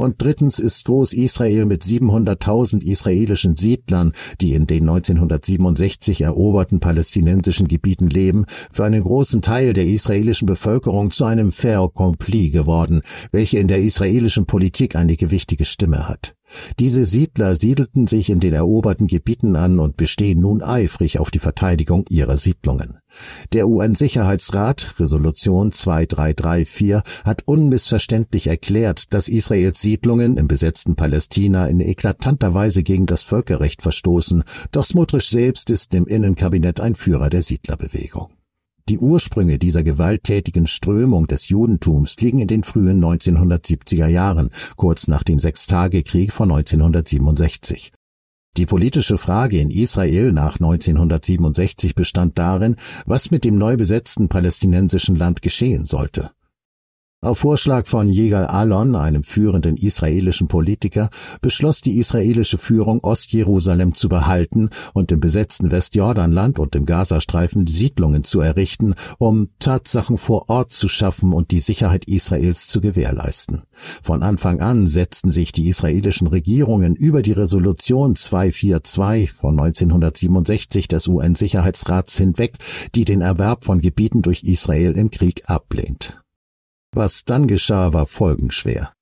Und 0.00 0.14
drittens 0.16 0.58
ist 0.58 0.86
Groß-Israel 0.86 1.66
mit 1.66 1.82
700.000 1.82 2.82
israelischen 2.82 3.54
Siedlern, 3.54 4.12
die 4.40 4.54
in 4.54 4.66
den 4.66 4.88
1967 4.88 6.22
eroberten 6.22 6.80
palästinensischen 6.80 7.68
Gebieten 7.68 8.08
leben, 8.08 8.46
für 8.48 8.86
einen 8.86 9.02
großen 9.02 9.42
Teil 9.42 9.74
der 9.74 9.84
israelischen 9.84 10.46
Bevölkerung 10.46 11.10
zu 11.10 11.26
einem 11.26 11.52
Fait 11.52 11.76
accompli 11.76 12.48
geworden, 12.48 13.02
welche 13.30 13.58
in 13.58 13.68
der 13.68 13.80
israelischen 13.80 14.46
Politik 14.46 14.96
eine 14.96 15.16
gewichtige 15.16 15.66
Stimme 15.66 16.08
hat. 16.08 16.34
Diese 16.78 17.04
Siedler 17.04 17.54
siedelten 17.54 18.06
sich 18.06 18.30
in 18.30 18.40
den 18.40 18.54
eroberten 18.54 19.06
Gebieten 19.06 19.56
an 19.56 19.78
und 19.78 19.96
bestehen 19.96 20.40
nun 20.40 20.62
eifrig 20.62 21.18
auf 21.18 21.30
die 21.30 21.38
Verteidigung 21.38 22.04
ihrer 22.08 22.36
Siedlungen. 22.36 22.98
Der 23.52 23.68
UN-Sicherheitsrat, 23.68 24.94
Resolution 24.98 25.72
2334, 25.72 27.24
hat 27.24 27.42
unmissverständlich 27.46 28.46
erklärt, 28.46 29.12
dass 29.12 29.28
Israels 29.28 29.80
Siedlungen 29.80 30.36
im 30.36 30.48
besetzten 30.48 30.96
Palästina 30.96 31.66
in 31.66 31.80
eklatanter 31.80 32.54
Weise 32.54 32.82
gegen 32.82 33.06
das 33.06 33.22
Völkerrecht 33.22 33.82
verstoßen, 33.82 34.44
doch 34.72 34.84
Smutrisch 34.84 35.30
selbst 35.30 35.70
ist 35.70 35.94
im 35.94 36.06
Innenkabinett 36.06 36.80
ein 36.80 36.94
Führer 36.94 37.30
der 37.30 37.42
Siedlerbewegung. 37.42 38.28
Die 38.90 38.98
Ursprünge 38.98 39.56
dieser 39.56 39.84
gewalttätigen 39.84 40.66
Strömung 40.66 41.28
des 41.28 41.48
Judentums 41.48 42.16
liegen 42.18 42.40
in 42.40 42.48
den 42.48 42.64
frühen 42.64 43.00
1970er 43.00 44.08
Jahren, 44.08 44.50
kurz 44.74 45.06
nach 45.06 45.22
dem 45.22 45.38
Sechstagekrieg 45.38 46.32
von 46.32 46.50
1967. 46.50 47.92
Die 48.56 48.66
politische 48.66 49.16
Frage 49.16 49.60
in 49.60 49.70
Israel 49.70 50.32
nach 50.32 50.54
1967 50.54 51.94
bestand 51.94 52.36
darin, 52.36 52.74
was 53.06 53.30
mit 53.30 53.44
dem 53.44 53.58
neu 53.58 53.76
besetzten 53.76 54.28
palästinensischen 54.28 55.14
Land 55.14 55.40
geschehen 55.40 55.84
sollte. 55.84 56.32
Auf 57.22 57.40
Vorschlag 57.40 57.86
von 57.86 58.08
Yigal 58.08 58.46
Alon, 58.46 58.96
einem 58.96 59.22
führenden 59.22 59.76
israelischen 59.76 60.48
Politiker, 60.48 61.10
beschloss 61.42 61.82
die 61.82 61.98
israelische 61.98 62.56
Führung 62.56 63.00
Ostjerusalem 63.04 63.94
zu 63.94 64.08
behalten 64.08 64.70
und 64.94 65.12
im 65.12 65.20
besetzten 65.20 65.70
Westjordanland 65.70 66.58
und 66.58 66.74
im 66.74 66.86
Gazastreifen 66.86 67.66
Siedlungen 67.66 68.24
zu 68.24 68.40
errichten, 68.40 68.94
um 69.18 69.50
Tatsachen 69.58 70.16
vor 70.16 70.48
Ort 70.48 70.72
zu 70.72 70.88
schaffen 70.88 71.34
und 71.34 71.50
die 71.50 71.60
Sicherheit 71.60 72.06
Israels 72.06 72.68
zu 72.68 72.80
gewährleisten. 72.80 73.64
Von 73.74 74.22
Anfang 74.22 74.62
an 74.62 74.86
setzten 74.86 75.30
sich 75.30 75.52
die 75.52 75.68
israelischen 75.68 76.26
Regierungen 76.26 76.96
über 76.96 77.20
die 77.20 77.32
Resolution 77.32 78.16
242 78.16 79.30
von 79.30 79.60
1967 79.60 80.88
des 80.88 81.06
UN-Sicherheitsrats 81.06 82.16
hinweg, 82.16 82.56
die 82.94 83.04
den 83.04 83.20
Erwerb 83.20 83.66
von 83.66 83.82
Gebieten 83.82 84.22
durch 84.22 84.44
Israel 84.44 84.92
im 84.96 85.10
Krieg 85.10 85.42
ablehnt. 85.50 86.22
Was 86.92 87.24
dann 87.24 87.46
geschah, 87.46 87.92
war 87.92 88.06
folgenschwer. 88.06 88.92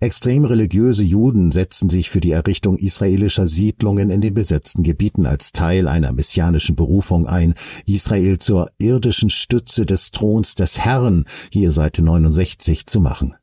Extrem 0.00 0.44
religiöse 0.44 1.04
Juden 1.04 1.52
setzten 1.52 1.88
sich 1.88 2.10
für 2.10 2.20
die 2.20 2.32
Errichtung 2.32 2.76
israelischer 2.76 3.46
Siedlungen 3.46 4.10
in 4.10 4.20
den 4.20 4.34
besetzten 4.34 4.82
Gebieten 4.82 5.24
als 5.24 5.52
Teil 5.52 5.88
einer 5.88 6.12
messianischen 6.12 6.76
Berufung 6.76 7.26
ein, 7.26 7.54
Israel 7.86 8.38
zur 8.38 8.70
irdischen 8.78 9.30
Stütze 9.30 9.86
des 9.86 10.10
Throns 10.10 10.54
des 10.56 10.80
Herrn, 10.80 11.24
hier 11.52 11.70
Seite 11.70 12.02
69, 12.02 12.86
zu 12.86 13.00
machen. 13.00 13.34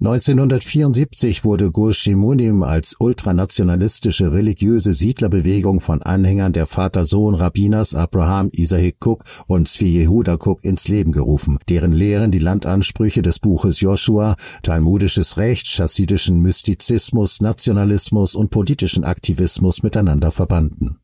1974 0.00 1.44
wurde 1.44 1.70
Gushimunim 1.70 2.64
als 2.64 2.96
ultranationalistische 2.98 4.32
religiöse 4.32 4.92
Siedlerbewegung 4.92 5.80
von 5.80 6.02
Anhängern 6.02 6.52
der 6.52 6.66
Vater-Sohn-Rabbiners 6.66 7.94
Abraham 7.94 8.50
Isaac 8.56 8.96
Cook 9.00 9.22
und 9.46 9.68
Zvi 9.68 10.00
Yehuda 10.00 10.34
Cook 10.34 10.64
ins 10.64 10.88
Leben 10.88 11.12
gerufen, 11.12 11.58
deren 11.68 11.92
Lehren 11.92 12.32
die 12.32 12.40
Landansprüche 12.40 13.22
des 13.22 13.38
Buches 13.38 13.80
Joshua, 13.80 14.34
talmudisches 14.64 15.36
Recht, 15.36 15.68
chassidischen 15.68 16.40
Mystizismus, 16.40 17.40
Nationalismus 17.40 18.34
und 18.34 18.50
politischen 18.50 19.04
Aktivismus 19.04 19.84
miteinander 19.84 20.32
verbanden. 20.32 20.98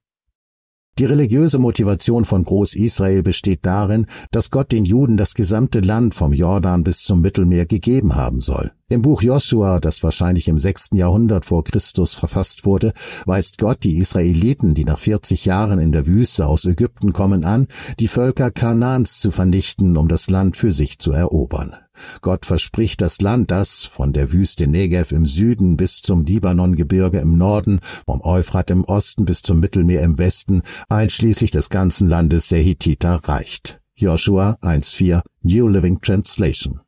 Die 0.98 1.04
religiöse 1.04 1.58
Motivation 1.58 2.24
von 2.24 2.42
Groß-Israel 2.42 3.22
besteht 3.22 3.60
darin, 3.62 4.06
dass 4.32 4.50
Gott 4.50 4.72
den 4.72 4.84
Juden 4.84 5.16
das 5.16 5.34
gesamte 5.34 5.78
Land 5.78 6.12
vom 6.12 6.32
Jordan 6.32 6.82
bis 6.82 7.02
zum 7.04 7.20
Mittelmeer 7.20 7.66
gegeben 7.66 8.16
haben 8.16 8.40
soll. 8.40 8.72
Im 8.92 9.02
Buch 9.02 9.22
Joshua, 9.22 9.78
das 9.78 10.02
wahrscheinlich 10.02 10.48
im 10.48 10.58
sechsten 10.58 10.96
Jahrhundert 10.96 11.44
vor 11.44 11.62
Christus 11.62 12.14
verfasst 12.14 12.64
wurde, 12.64 12.92
weist 13.24 13.58
Gott 13.58 13.84
die 13.84 13.98
Israeliten, 13.98 14.74
die 14.74 14.84
nach 14.84 14.98
40 14.98 15.44
Jahren 15.44 15.78
in 15.78 15.92
der 15.92 16.08
Wüste 16.08 16.48
aus 16.48 16.64
Ägypten 16.64 17.12
kommen, 17.12 17.44
an, 17.44 17.68
die 18.00 18.08
Völker 18.08 18.50
Kanaans 18.50 19.20
zu 19.20 19.30
vernichten, 19.30 19.96
um 19.96 20.08
das 20.08 20.28
Land 20.28 20.56
für 20.56 20.72
sich 20.72 20.98
zu 20.98 21.12
erobern. 21.12 21.76
Gott 22.20 22.46
verspricht 22.46 23.00
das 23.00 23.20
Land, 23.20 23.52
das 23.52 23.84
von 23.84 24.12
der 24.12 24.32
Wüste 24.32 24.66
Negev 24.66 25.14
im 25.14 25.24
Süden 25.24 25.76
bis 25.76 26.02
zum 26.02 26.24
Libanongebirge 26.24 27.20
im 27.20 27.38
Norden, 27.38 27.78
vom 28.08 28.20
Euphrat 28.22 28.72
im 28.72 28.82
Osten 28.82 29.24
bis 29.24 29.42
zum 29.42 29.60
Mittelmeer 29.60 30.02
im 30.02 30.18
Westen, 30.18 30.62
einschließlich 30.88 31.52
des 31.52 31.68
ganzen 31.68 32.08
Landes 32.08 32.48
der 32.48 32.60
Hittiter 32.60 33.20
reicht. 33.22 33.80
Joshua 33.94 34.56
1.4 34.62 35.22
New 35.42 35.68
Living 35.68 36.00
Translation 36.00 36.80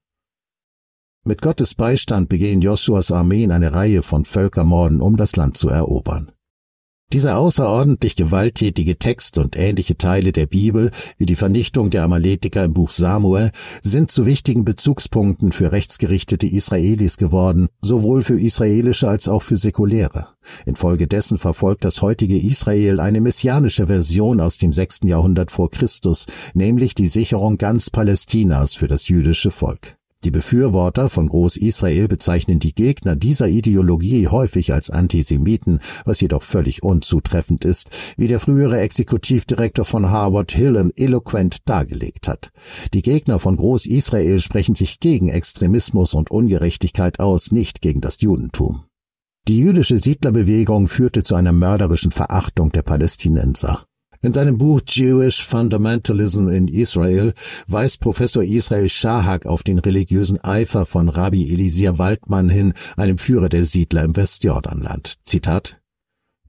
mit 1.25 1.41
Gottes 1.41 1.75
Beistand 1.75 2.29
begehen 2.29 2.61
Joshuas 2.61 3.13
Armeen 3.13 3.53
eine 3.53 3.73
Reihe 3.73 4.03
von 4.03 4.25
Völkermorden, 4.25 5.01
um 5.01 5.17
das 5.17 5.37
Land 5.37 5.57
zu 5.57 5.69
erobern. 5.69 6.33
Dieser 7.13 7.37
außerordentlich 7.37 8.17
gewalttätige 8.17 8.99
Text 8.99 9.37
und 9.37 9.55
ähnliche 9.55 9.99
Teile 9.99 10.33
der 10.33 10.47
Bibel, 10.47 10.91
wie 11.19 11.27
die 11.27 11.37
Vernichtung 11.37 11.91
der 11.91 12.05
Amaletiker 12.05 12.65
im 12.65 12.73
Buch 12.73 12.91
Samuel, 12.91 13.51
sind 13.83 14.11
zu 14.11 14.25
wichtigen 14.25 14.65
Bezugspunkten 14.65 15.53
für 15.53 15.73
rechtsgerichtete 15.73 16.47
Israelis 16.47 17.19
geworden, 17.19 17.69
sowohl 17.83 18.23
für 18.23 18.41
israelische 18.41 19.09
als 19.09 19.29
auch 19.29 19.43
für 19.43 19.57
säkuläre. 19.57 20.29
Infolgedessen 20.65 21.37
verfolgt 21.37 21.85
das 21.85 22.01
heutige 22.01 22.39
Israel 22.39 22.99
eine 22.99 23.21
messianische 23.21 23.89
Version 23.89 24.41
aus 24.41 24.57
dem 24.57 24.73
sechsten 24.73 25.07
Jahrhundert 25.07 25.51
vor 25.51 25.71
Christus, 25.71 26.25
nämlich 26.55 26.95
die 26.95 27.09
Sicherung 27.09 27.59
ganz 27.59 27.91
Palästinas 27.91 28.73
für 28.73 28.87
das 28.87 29.09
jüdische 29.09 29.51
Volk. 29.51 29.99
Die 30.25 30.31
Befürworter 30.31 31.09
von 31.09 31.29
Groß-Israel 31.29 32.07
bezeichnen 32.07 32.61
die 32.61 32.75
Gegner 32.75 33.17
dieser 33.17 33.49
Ideologie 33.49 34.29
häufig 34.29 34.73
als 34.73 34.89
Antisemiten, 34.89 35.81
was 36.05 36.21
jedoch 36.21 36.45
völlig 36.45 36.85
unzutreffend 36.85 37.65
ist, 37.65 38.15
wie 38.17 38.29
der 38.29 38.39
frühere 38.39 38.79
Exekutivdirektor 38.81 39.85
von 39.85 40.11
Harvard 40.11 40.53
Hillen 40.53 40.93
eloquent 40.97 41.69
dargelegt 41.69 42.29
hat. 42.29 42.51
Die 42.95 43.03
Gegner 43.03 43.41
von 43.41 43.57
Groß-Israel 43.57 44.41
sprechen 44.41 44.77
sich 44.77 45.01
gegen 45.01 45.29
Extremismus 45.29 46.15
und 46.15 46.31
Ungerechtigkeit 46.31 47.19
aus, 47.19 47.51
nicht 47.51 47.81
gegen 47.81 48.01
das 48.01 48.21
Judentum. 48.21 48.85
Die 49.49 49.59
jüdische 49.59 49.99
Siedlerbewegung 49.99 50.87
führte 50.87 51.25
zu 51.25 51.35
einer 51.35 51.53
mörderischen 51.53 52.13
Verachtung 52.13 52.71
der 52.71 52.83
Palästinenser. 52.83 53.85
In 54.25 54.33
seinem 54.33 54.57
Buch 54.57 54.81
Jewish 54.87 55.43
Fundamentalism 55.45 56.49
in 56.49 56.69
Israel 56.69 57.35
weist 57.67 57.99
Professor 57.99 58.45
Israel 58.45 58.89
Shahak 58.89 59.47
auf 59.47 59.65
den 59.65 59.81
religiösen 59.81 60.39
Eifer 60.45 60.87
von 60.87 61.09
Rabbi 61.09 61.53
Elisir 61.53 61.99
Waldmann 61.99 62.49
hin, 62.49 62.73
einem 62.97 63.19
Führer 63.19 63.49
der 63.49 63.65
Siedler 63.65 64.05
im 64.05 64.15
Westjordanland. 64.15 65.15
Zitat 65.25 65.81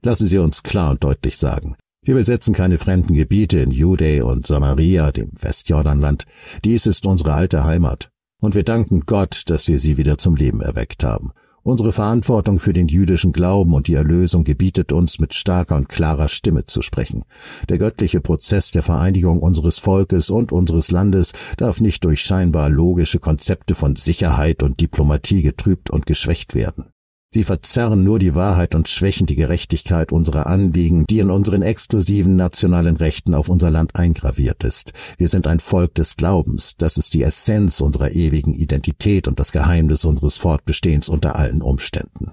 Lassen 0.04 0.28
Sie 0.28 0.38
uns 0.38 0.62
klar 0.62 0.92
und 0.92 1.02
deutlich 1.02 1.36
sagen. 1.36 1.74
Wir 2.02 2.14
besetzen 2.14 2.54
keine 2.54 2.78
fremden 2.78 3.14
Gebiete 3.14 3.58
in 3.58 3.72
Judäa 3.72 4.22
und 4.24 4.46
Samaria, 4.46 5.10
dem 5.10 5.32
Westjordanland. 5.32 6.26
Dies 6.64 6.86
ist 6.86 7.06
unsere 7.06 7.32
alte 7.32 7.64
Heimat. 7.64 8.08
Und 8.40 8.54
wir 8.54 8.62
danken 8.62 9.00
Gott, 9.04 9.42
dass 9.46 9.66
wir 9.66 9.80
sie 9.80 9.96
wieder 9.96 10.16
zum 10.16 10.36
Leben 10.36 10.60
erweckt 10.60 11.02
haben. 11.02 11.32
Unsere 11.66 11.92
Verantwortung 11.92 12.58
für 12.58 12.74
den 12.74 12.88
jüdischen 12.88 13.32
Glauben 13.32 13.72
und 13.72 13.88
die 13.88 13.94
Erlösung 13.94 14.44
gebietet 14.44 14.92
uns, 14.92 15.18
mit 15.18 15.32
starker 15.32 15.76
und 15.76 15.88
klarer 15.88 16.28
Stimme 16.28 16.66
zu 16.66 16.82
sprechen. 16.82 17.24
Der 17.70 17.78
göttliche 17.78 18.20
Prozess 18.20 18.70
der 18.70 18.82
Vereinigung 18.82 19.38
unseres 19.40 19.78
Volkes 19.78 20.28
und 20.28 20.52
unseres 20.52 20.90
Landes 20.90 21.32
darf 21.56 21.80
nicht 21.80 22.04
durch 22.04 22.20
scheinbar 22.20 22.68
logische 22.68 23.18
Konzepte 23.18 23.74
von 23.74 23.96
Sicherheit 23.96 24.62
und 24.62 24.78
Diplomatie 24.82 25.40
getrübt 25.40 25.88
und 25.88 26.04
geschwächt 26.04 26.54
werden. 26.54 26.93
Sie 27.34 27.42
verzerren 27.42 28.04
nur 28.04 28.20
die 28.20 28.36
Wahrheit 28.36 28.76
und 28.76 28.86
schwächen 28.88 29.26
die 29.26 29.34
Gerechtigkeit 29.34 30.12
unserer 30.12 30.46
Anliegen, 30.46 31.04
die 31.10 31.18
in 31.18 31.32
unseren 31.32 31.62
exklusiven 31.62 32.36
nationalen 32.36 32.94
Rechten 32.94 33.34
auf 33.34 33.48
unser 33.48 33.72
Land 33.72 33.96
eingraviert 33.96 34.62
ist. 34.62 34.92
Wir 35.18 35.26
sind 35.26 35.48
ein 35.48 35.58
Volk 35.58 35.96
des 35.96 36.14
Glaubens. 36.14 36.76
Das 36.78 36.96
ist 36.96 37.12
die 37.12 37.24
Essenz 37.24 37.80
unserer 37.80 38.12
ewigen 38.12 38.54
Identität 38.54 39.26
und 39.26 39.40
das 39.40 39.50
Geheimnis 39.50 40.04
unseres 40.04 40.36
Fortbestehens 40.36 41.08
unter 41.08 41.34
allen 41.34 41.60
Umständen. 41.60 42.30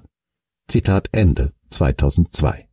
Zitat 0.68 1.10
Ende 1.14 1.52
2002 1.72 2.68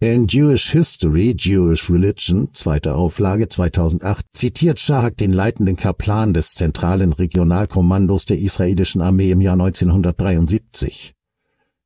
In 0.00 0.26
Jewish 0.26 0.72
History, 0.72 1.32
Jewish 1.38 1.88
Religion, 1.88 2.48
zweite 2.54 2.96
Auflage 2.96 3.48
2008, 3.48 4.26
zitiert 4.32 4.80
Shahak 4.80 5.16
den 5.16 5.32
leitenden 5.32 5.76
Kaplan 5.76 6.34
des 6.34 6.56
zentralen 6.56 7.12
Regionalkommandos 7.12 8.24
der 8.24 8.40
israelischen 8.40 9.00
Armee 9.00 9.30
im 9.30 9.40
Jahr 9.40 9.54
1973. 9.54 11.15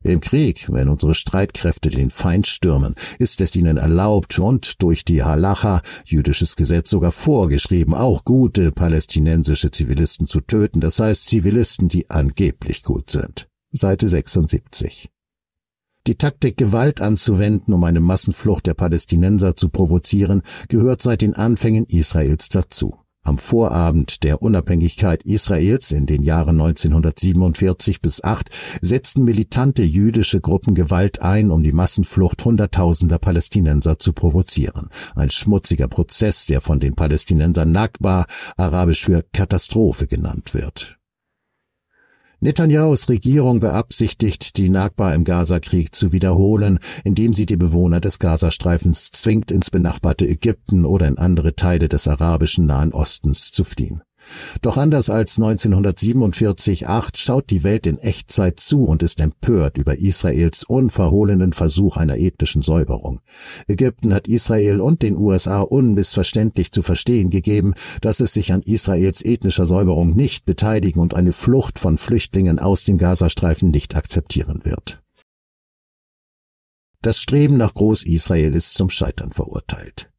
Im 0.03 0.21
Krieg, 0.21 0.67
wenn 0.73 0.89
unsere 0.89 1.15
Streitkräfte 1.15 1.91
den 1.91 2.09
Feind 2.09 2.47
stürmen, 2.47 2.95
ist 3.19 3.43
es 3.43 3.55
ihnen 3.55 3.77
erlaubt 3.77 4.39
und 4.39 4.83
durch 4.83 5.05
die 5.05 5.23
Halacha, 5.23 5.83
jüdisches 6.07 6.57
Gesetz 6.57 6.89
sogar 6.89 7.13
vorgeschrieben, 7.13 7.95
auch 7.95 8.25
gute 8.25 8.73
palästinensische 8.73 9.71
Zivilisten 9.71 10.27
zu 10.27 10.41
töten, 10.41 10.81
das 10.81 11.01
heißt 11.01 11.29
Zivilisten, 11.29 11.89
die 11.89 12.09
angeblich 12.09 12.83
gut 12.83 13.11
sind. 13.11 13.47
Seite 13.73 14.09
76. 14.09 15.11
Die 16.07 16.15
Taktik, 16.15 16.57
Gewalt 16.57 17.03
anzuwenden, 17.03 17.75
um 17.75 17.85
eine 17.85 18.01
Massenflucht 18.01 18.67
der 18.67 18.75
Palästinenser 18.75 19.55
zu 19.55 19.69
provozieren, 19.69 20.43
gehört 20.69 21.03
seit 21.03 21.21
den 21.21 21.35
Anfängen 21.35 21.85
Israels 21.85 22.49
dazu. 22.49 23.00
Am 23.23 23.37
Vorabend 23.37 24.23
der 24.23 24.43
Unabhängigkeit 24.43 25.23
Israels 25.25 25.93
in 25.93 26.07
den 26.07 26.23
Jahren 26.23 26.61
1947 26.61 28.01
bis 28.01 28.25
8 28.25 28.49
setzten 28.81 29.25
militante 29.25 29.83
jüdische 29.83 30.41
Gruppen 30.41 30.75
Gewalt 30.75 31.21
ein, 31.21 31.51
um 31.51 31.63
die 31.63 31.73
Massenflucht 31.73 32.45
hunderttausender 32.45 33.19
Palästinenser 33.19 33.99
zu 33.99 34.13
provozieren. 34.13 34.89
Ein 35.15 35.31
schmutziger 35.31 35.89
Prozess, 35.89 36.47
der 36.47 36.61
von 36.61 36.81
den 36.81 36.95
Palästinensern 36.95 37.73
Nakba, 37.73 38.25
arabisch 38.57 39.05
für 39.05 39.23
Katastrophe 39.33 40.07
genannt 40.07 40.55
wird. 40.55 41.00
Netanyahus 42.43 43.11
Regierung 43.11 43.61
beabsichtigt, 43.61 44.57
die 44.57 44.71
Nakba 44.71 45.13
im 45.13 45.25
Gazakrieg 45.25 45.95
zu 45.95 46.13
wiederholen, 46.13 46.79
indem 47.05 47.35
sie 47.35 47.45
die 47.45 47.59
Bewohner 47.59 48.01
des 48.01 48.19
Gazastreifens 48.19 49.11
zwingt, 49.11 49.51
ins 49.51 49.71
benachbarte 49.71 50.27
Ägypten 50.27 50.87
oder 50.87 51.07
in 51.07 51.19
andere 51.19 51.55
Teile 51.55 51.91
des 51.91 52.09
arabischen 52.09 52.65
Nahen 52.65 52.95
Ostens 52.95 53.51
zu 53.51 53.63
fliehen. 53.63 54.01
Doch 54.63 54.77
anders 54.77 55.11
als 55.11 55.39
1947-8 55.39 57.17
schaut 57.17 57.51
die 57.51 57.63
Welt 57.63 57.87
in 57.87 57.99
Echtzeit 57.99 58.61
zu 58.61 58.85
und 58.85 59.03
ist 59.03 59.21
empört 59.21 59.79
über 59.79 59.99
Israels 59.99 60.65
unverhohlenen 60.65 61.53
Versuch 61.53 61.97
einer 61.97 62.17
ethnischen 62.17 62.63
Säuberung. 62.63 63.21
Ägypten 63.69 64.15
hat 64.15 64.29
Israel 64.29 64.81
und 64.81 65.03
den 65.03 65.17
USA 65.17 65.61
unmissverständlich 65.61 66.73
zu 66.73 66.83
verstehen 66.83 67.31
gegeben, 67.31 67.75
dass 68.01 68.21
es 68.21 68.33
sich 68.33 68.53
an 68.53 68.63
Israels 68.63 69.25
ethnischer 69.25 69.67
Säuberung 69.67 70.15
nicht 70.15 70.45
beteiligen 70.45 71.01
und 71.01 71.15
eine 71.15 71.33
Flucht 71.33 71.79
von 71.79 71.99
Flüchtlingen 71.99 72.59
aus 72.59 72.85
dem 72.85 72.99
Gazastreifen 72.99 73.71
nicht 73.71 73.97
akzeptieren 73.97 74.61
wird. 74.65 75.03
Das 77.03 77.19
Streben 77.19 77.57
nach 77.57 77.73
Groß-Israel 77.73 78.55
ist 78.55 78.75
zum 78.75 78.91
Scheitern 78.91 79.31
verurteilt. 79.31 80.10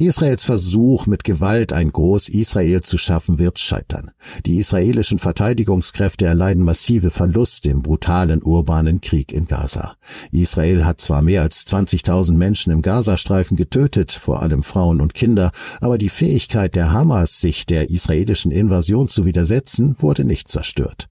Israels 0.00 0.44
Versuch, 0.44 1.06
mit 1.08 1.24
Gewalt 1.24 1.72
ein 1.72 1.90
Groß-Israel 1.90 2.82
zu 2.82 2.98
schaffen, 2.98 3.40
wird 3.40 3.58
scheitern. 3.58 4.12
Die 4.46 4.58
israelischen 4.58 5.18
Verteidigungskräfte 5.18 6.24
erleiden 6.24 6.62
massive 6.62 7.10
Verluste 7.10 7.70
im 7.70 7.82
brutalen 7.82 8.40
urbanen 8.40 9.00
Krieg 9.00 9.32
in 9.32 9.46
Gaza. 9.46 9.96
Israel 10.30 10.84
hat 10.84 11.00
zwar 11.00 11.20
mehr 11.22 11.42
als 11.42 11.66
20.000 11.66 12.34
Menschen 12.34 12.72
im 12.72 12.80
Gazastreifen 12.80 13.56
getötet, 13.56 14.12
vor 14.12 14.40
allem 14.40 14.62
Frauen 14.62 15.00
und 15.00 15.14
Kinder, 15.14 15.50
aber 15.80 15.98
die 15.98 16.10
Fähigkeit 16.10 16.76
der 16.76 16.92
Hamas, 16.92 17.40
sich 17.40 17.66
der 17.66 17.90
israelischen 17.90 18.52
Invasion 18.52 19.08
zu 19.08 19.24
widersetzen, 19.24 19.96
wurde 19.98 20.24
nicht 20.24 20.48
zerstört. 20.48 21.08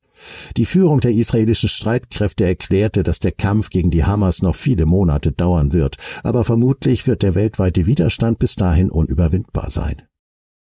Die 0.57 0.65
Führung 0.65 1.00
der 1.00 1.12
israelischen 1.12 1.69
Streitkräfte 1.69 2.45
erklärte, 2.45 3.03
dass 3.03 3.19
der 3.19 3.31
Kampf 3.31 3.69
gegen 3.69 3.91
die 3.91 4.05
Hamas 4.05 4.41
noch 4.41 4.55
viele 4.55 4.86
Monate 4.86 5.31
dauern 5.31 5.74
wird, 5.74 5.97
aber 6.24 6.43
vermutlich 6.43 7.07
wird 7.07 7.24
der 7.24 7.36
weltweite 7.36 7.86
Widerstand 7.86 8.39
bis 8.39 8.55
dahin 8.55 8.89
unüberwindbar 8.89 9.69
sein. 9.69 10.06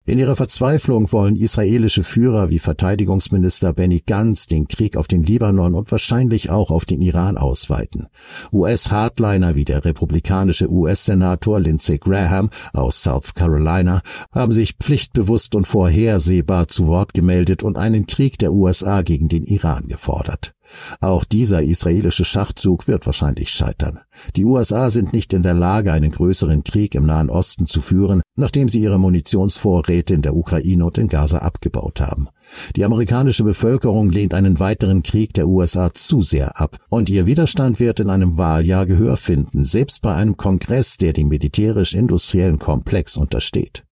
In 0.05 0.19
ihrer 0.19 0.35
Verzweiflung 0.35 1.13
wollen 1.13 1.37
israelische 1.37 2.03
Führer 2.03 2.51
wie 2.51 2.59
Verteidigungsminister 2.59 3.73
Benny 3.73 4.03
Gantz 4.05 4.47
den 4.47 4.67
Krieg 4.67 4.97
auf 4.97 5.07
den 5.07 5.23
Libanon 5.23 5.77
und 5.77 5.93
wahrscheinlich 5.93 6.51
auch 6.51 6.73
auf 6.73 6.85
den 6.85 7.01
Iran 7.01 7.39
ausweiten. 7.39 8.09
US-Hardliner 8.53 9.55
wie 9.55 9.65
der 9.65 9.85
republikanische 9.85 10.69
US-Senator 10.69 11.61
Lindsey 11.61 11.99
Graham 11.99 12.51
aus 12.73 13.01
South 13.05 13.35
Carolina 13.35 14.03
haben 14.33 14.51
sich 14.51 14.75
pflichtbewusst 14.75 15.55
und 15.55 15.69
vorhersehbar 15.69 16.67
zu 16.67 16.89
Wort 16.89 17.15
gemeldet 17.15 17.63
und 17.63 17.79
einen 17.79 18.07
Krieg 18.07 18.39
der 18.39 18.53
USA 18.53 19.03
gegen 19.03 19.29
den 19.29 19.45
Iran 19.45 19.87
gefordert. 19.87 20.53
Auch 21.01 21.25
dieser 21.25 21.63
israelische 21.63 22.25
Schachzug 22.25 22.89
wird 22.89 23.07
wahrscheinlich 23.07 23.51
scheitern. 23.51 24.01
Die 24.37 24.45
USA 24.45 24.91
sind 24.91 25.13
nicht 25.13 25.33
in 25.33 25.43
der 25.43 25.55
Lage, 25.55 25.93
einen 25.93 26.11
größeren 26.11 26.65
Krieg 26.65 26.95
im 26.95 27.07
Nahen 27.07 27.31
Osten 27.31 27.67
zu 27.67 27.81
führen, 27.81 28.23
nachdem 28.37 28.69
sie 28.69 28.81
ihre 28.81 28.99
Munitionsvorräte 28.99 30.15
in 30.15 30.23
der 30.23 30.35
Ukraine 30.35 30.85
und 30.87 30.99
in 30.99 31.09
Gaza 31.09 31.39
abgebaut 31.39 32.01
haben. 32.01 32.29
Die 32.77 32.85
amerikanische 32.85 33.45
Bevölkerung 33.45 34.11
lehnt 34.11 34.35
einen 34.35 34.59
weiteren 34.59 35.03
Krieg 35.03 35.35
der 35.35 35.49
USA 35.49 35.93
zu 35.93 36.21
sehr 36.21 36.61
ab, 36.61 36.77
und 36.89 37.09
ihr 37.09 37.27
Widerstand 37.27 37.81
wird 37.81 38.01
in 38.01 38.11
einem 38.11 38.37
Wahljahr 38.37 38.87
Gehör 38.87 39.17
finden, 39.17 39.65
selbst 39.65 40.03
bei 40.03 40.15
einem 40.15 40.37
Kongress, 40.37 40.97
der 40.97 41.13
dem 41.13 41.29
militärisch-industriellen 41.29 42.59
Komplex 42.59 43.17
untersteht. 43.17 43.85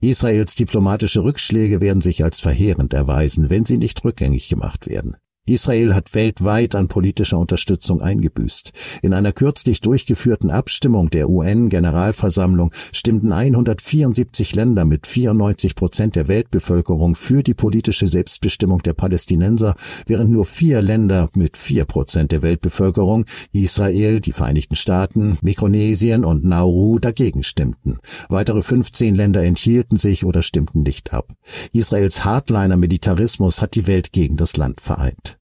Israels 0.00 0.54
diplomatische 0.54 1.24
Rückschläge 1.24 1.80
werden 1.80 2.02
sich 2.02 2.22
als 2.22 2.40
verheerend 2.40 2.92
erweisen, 2.92 3.48
wenn 3.48 3.64
sie 3.64 3.78
nicht 3.78 4.04
rückgängig 4.04 4.48
gemacht 4.48 4.86
werden. 4.86 5.16
Israel 5.46 5.94
hat 5.94 6.14
weltweit 6.14 6.74
an 6.74 6.88
politischer 6.88 7.38
Unterstützung 7.38 8.00
eingebüßt. 8.00 8.72
In 9.02 9.12
einer 9.12 9.32
kürzlich 9.32 9.82
durchgeführten 9.82 10.50
Abstimmung 10.50 11.10
der 11.10 11.28
UN-Generalversammlung 11.28 12.72
stimmten 12.92 13.30
174 13.30 14.54
Länder 14.54 14.86
mit 14.86 15.06
94 15.06 15.74
Prozent 15.74 16.16
der 16.16 16.28
Weltbevölkerung 16.28 17.14
für 17.14 17.42
die 17.42 17.52
politische 17.52 18.06
Selbstbestimmung 18.06 18.80
der 18.80 18.94
Palästinenser, 18.94 19.74
während 20.06 20.30
nur 20.30 20.46
vier 20.46 20.80
Länder 20.80 21.28
mit 21.34 21.58
vier 21.58 21.84
Prozent 21.84 22.32
der 22.32 22.40
Weltbevölkerung, 22.40 23.26
Israel, 23.52 24.20
die 24.20 24.32
Vereinigten 24.32 24.76
Staaten, 24.76 25.36
Mikronesien 25.42 26.24
und 26.24 26.44
Nauru, 26.44 26.98
dagegen 26.98 27.42
stimmten. 27.42 27.98
Weitere 28.30 28.62
15 28.62 29.14
Länder 29.14 29.42
enthielten 29.42 29.98
sich 29.98 30.24
oder 30.24 30.40
stimmten 30.40 30.84
nicht 30.84 31.12
ab. 31.12 31.34
Israels 31.74 32.24
Hardliner-Militarismus 32.24 33.60
hat 33.60 33.74
die 33.74 33.86
Welt 33.86 34.12
gegen 34.12 34.38
das 34.38 34.56
Land 34.56 34.80
vereint. 34.80 35.33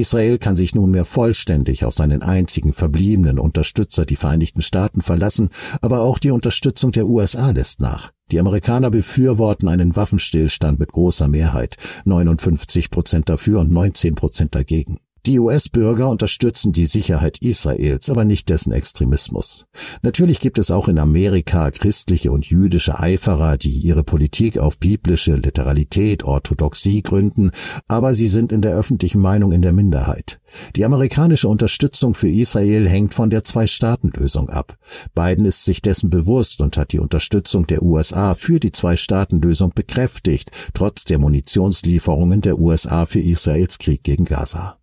Israel 0.00 0.38
kann 0.38 0.56
sich 0.56 0.74
nunmehr 0.74 1.04
vollständig 1.04 1.84
auf 1.84 1.94
seinen 1.94 2.22
einzigen 2.22 2.72
verbliebenen 2.72 3.38
Unterstützer, 3.38 4.04
die 4.04 4.16
Vereinigten 4.16 4.62
Staaten, 4.62 5.02
verlassen, 5.02 5.50
aber 5.82 6.00
auch 6.00 6.18
die 6.18 6.30
Unterstützung 6.30 6.92
der 6.92 7.06
USA 7.06 7.50
lässt 7.50 7.80
nach. 7.80 8.10
Die 8.30 8.40
Amerikaner 8.40 8.90
befürworten 8.90 9.68
einen 9.68 9.96
Waffenstillstand 9.96 10.78
mit 10.78 10.92
großer 10.92 11.28
Mehrheit, 11.28 11.76
59 12.04 12.90
Prozent 12.90 13.28
dafür 13.28 13.60
und 13.60 13.70
19 13.70 14.14
Prozent 14.14 14.54
dagegen. 14.54 14.98
Die 15.26 15.38
US-Bürger 15.38 16.10
unterstützen 16.10 16.72
die 16.72 16.84
Sicherheit 16.84 17.38
Israels, 17.38 18.10
aber 18.10 18.26
nicht 18.26 18.50
dessen 18.50 18.72
Extremismus. 18.72 19.64
Natürlich 20.02 20.38
gibt 20.38 20.58
es 20.58 20.70
auch 20.70 20.86
in 20.86 20.98
Amerika 20.98 21.70
christliche 21.70 22.30
und 22.30 22.44
jüdische 22.44 23.00
Eiferer, 23.00 23.56
die 23.56 23.70
ihre 23.70 24.04
Politik 24.04 24.58
auf 24.58 24.76
biblische 24.76 25.36
Literalität, 25.36 26.24
Orthodoxie 26.24 27.00
gründen, 27.00 27.52
aber 27.88 28.12
sie 28.12 28.28
sind 28.28 28.52
in 28.52 28.60
der 28.60 28.76
öffentlichen 28.76 29.18
Meinung 29.18 29.52
in 29.52 29.62
der 29.62 29.72
Minderheit. 29.72 30.40
Die 30.76 30.84
amerikanische 30.84 31.48
Unterstützung 31.48 32.12
für 32.12 32.28
Israel 32.28 32.86
hängt 32.86 33.14
von 33.14 33.30
der 33.30 33.44
Zwei-Staaten-Lösung 33.44 34.50
ab. 34.50 34.76
Biden 35.14 35.46
ist 35.46 35.64
sich 35.64 35.80
dessen 35.80 36.10
bewusst 36.10 36.60
und 36.60 36.76
hat 36.76 36.92
die 36.92 36.98
Unterstützung 36.98 37.66
der 37.66 37.82
USA 37.82 38.34
für 38.34 38.60
die 38.60 38.72
Zwei-Staaten-Lösung 38.72 39.72
bekräftigt, 39.74 40.50
trotz 40.74 41.04
der 41.04 41.18
Munitionslieferungen 41.18 42.42
der 42.42 42.58
USA 42.58 43.06
für 43.06 43.20
Israels 43.20 43.78
Krieg 43.78 44.02
gegen 44.02 44.26
Gaza. 44.26 44.76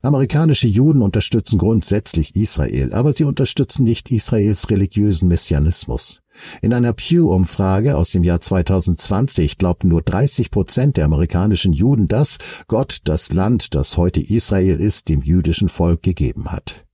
Amerikanische 0.00 0.68
Juden 0.68 1.02
unterstützen 1.02 1.58
grundsätzlich 1.58 2.36
Israel, 2.36 2.92
aber 2.92 3.12
sie 3.12 3.24
unterstützen 3.24 3.82
nicht 3.82 4.12
Israels 4.12 4.70
religiösen 4.70 5.26
Messianismus. 5.26 6.20
In 6.62 6.72
einer 6.72 6.92
Pew-Umfrage 6.92 7.96
aus 7.96 8.10
dem 8.10 8.22
Jahr 8.22 8.40
2020 8.40 9.58
glaubten 9.58 9.88
nur 9.88 10.02
30 10.02 10.52
Prozent 10.52 10.98
der 10.98 11.06
amerikanischen 11.06 11.72
Juden, 11.72 12.06
dass 12.06 12.38
Gott 12.68 12.98
das 13.04 13.32
Land, 13.32 13.74
das 13.74 13.96
heute 13.96 14.20
Israel 14.20 14.78
ist, 14.78 15.08
dem 15.08 15.20
jüdischen 15.20 15.68
Volk 15.68 16.04
gegeben 16.04 16.52
hat. 16.52 16.87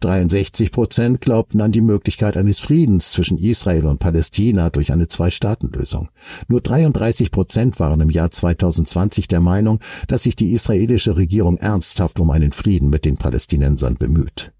63 0.00 0.70
Prozent 0.70 1.20
glaubten 1.20 1.60
an 1.60 1.72
die 1.72 1.80
Möglichkeit 1.80 2.36
eines 2.36 2.58
Friedens 2.58 3.12
zwischen 3.12 3.38
Israel 3.38 3.86
und 3.86 3.98
Palästina 3.98 4.70
durch 4.70 4.92
eine 4.92 5.08
Zwei-Staaten-Lösung. 5.08 6.08
Nur 6.48 6.60
33 6.60 7.30
Prozent 7.30 7.78
waren 7.80 8.00
im 8.00 8.10
Jahr 8.10 8.30
2020 8.30 9.28
der 9.28 9.40
Meinung, 9.40 9.80
dass 10.08 10.22
sich 10.22 10.36
die 10.36 10.52
israelische 10.52 11.16
Regierung 11.16 11.58
ernsthaft 11.58 12.20
um 12.20 12.30
einen 12.30 12.52
Frieden 12.52 12.90
mit 12.90 13.04
den 13.04 13.16
Palästinensern 13.16 13.96
bemüht. 13.96 14.53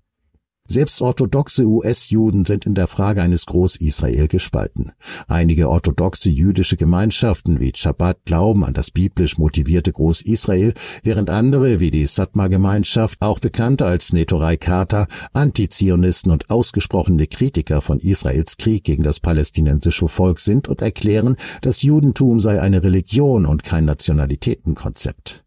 Selbst 0.67 1.03
orthodoxe 1.03 1.67
US-Juden 1.67 2.47
sind 2.47 2.65
in 2.65 2.73
der 2.73 2.87
Frage 2.87 3.21
eines 3.21 3.45
Groß-Israel 3.45 4.29
gespalten. 4.29 4.93
Einige 5.29 5.69
orthodoxe 5.69 6.31
jüdische 6.31 6.77
Gemeinschaften 6.77 7.61
wie 7.61 7.73
Chabad 7.73 8.17
glauben 8.25 8.65
an 8.65 8.73
das 8.73 8.91
biblisch 8.91 9.37
motivierte 9.37 9.93
Groß-Israel, 9.93 10.73
während 11.03 11.29
andere 11.29 11.81
wie 11.81 11.91
die 11.91 12.07
Satmar-Gemeinschaft, 12.07 13.19
auch 13.21 13.41
bekannt 13.41 13.83
als 13.83 14.15
Netorei 14.15 14.57
Kata, 14.57 15.07
Antizionisten 15.35 16.33
und 16.33 16.49
ausgesprochene 16.49 17.27
Kritiker 17.27 17.83
von 17.83 17.99
Israels 17.99 18.57
Krieg 18.57 18.85
gegen 18.85 19.03
das 19.03 19.21
palästinensische 19.21 20.09
Volk 20.09 20.41
sind 20.41 20.69
und 20.69 20.81
erklären, 20.81 21.37
das 21.61 21.83
Judentum 21.83 22.41
sei 22.41 22.59
eine 22.63 22.83
Religion 22.83 23.45
und 23.45 23.65
kein 23.65 23.85
Nationalitätenkonzept. 23.85 25.44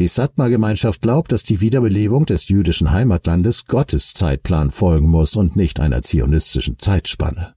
Die 0.00 0.08
Satmar-Gemeinschaft 0.08 1.02
glaubt, 1.02 1.30
dass 1.30 1.42
die 1.42 1.60
Wiederbelebung 1.60 2.24
des 2.24 2.48
jüdischen 2.48 2.90
Heimatlandes 2.90 3.66
Gottes 3.66 4.14
Zeitplan 4.14 4.70
folgen 4.70 5.08
muss 5.08 5.36
und 5.36 5.56
nicht 5.56 5.78
einer 5.78 6.02
zionistischen 6.02 6.78
Zeitspanne. 6.78 7.54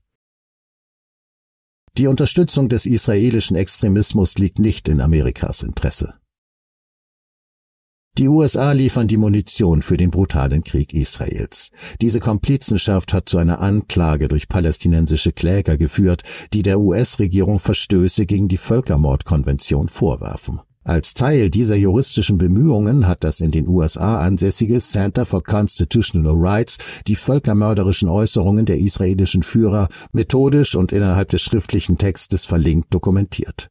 Die 1.96 2.06
Unterstützung 2.06 2.68
des 2.68 2.84
israelischen 2.84 3.56
Extremismus 3.56 4.34
liegt 4.34 4.58
nicht 4.58 4.88
in 4.88 5.00
Amerikas 5.00 5.62
Interesse. 5.62 6.16
Die 8.18 8.28
USA 8.28 8.72
liefern 8.72 9.08
die 9.08 9.16
Munition 9.16 9.80
für 9.80 9.96
den 9.96 10.10
brutalen 10.10 10.62
Krieg 10.64 10.92
Israels. 10.92 11.70
Diese 12.02 12.20
Komplizenschaft 12.20 13.14
hat 13.14 13.26
zu 13.26 13.38
einer 13.38 13.62
Anklage 13.62 14.28
durch 14.28 14.48
palästinensische 14.48 15.32
Kläger 15.32 15.78
geführt, 15.78 16.22
die 16.52 16.60
der 16.60 16.78
US-Regierung 16.78 17.58
Verstöße 17.58 18.26
gegen 18.26 18.48
die 18.48 18.58
Völkermordkonvention 18.58 19.88
vorwerfen. 19.88 20.60
Als 20.84 21.14
Teil 21.14 21.48
dieser 21.48 21.76
juristischen 21.76 22.36
Bemühungen 22.36 23.06
hat 23.06 23.24
das 23.24 23.40
in 23.40 23.50
den 23.50 23.66
USA 23.66 24.20
ansässige 24.20 24.78
Center 24.80 25.24
for 25.24 25.42
Constitutional 25.42 26.34
Rights 26.36 26.76
die 27.06 27.14
völkermörderischen 27.14 28.10
Äußerungen 28.10 28.66
der 28.66 28.78
israelischen 28.78 29.42
Führer 29.42 29.88
methodisch 30.12 30.74
und 30.74 30.92
innerhalb 30.92 31.30
des 31.30 31.40
schriftlichen 31.40 31.96
Textes 31.96 32.44
verlinkt 32.44 32.92
dokumentiert. 32.92 33.70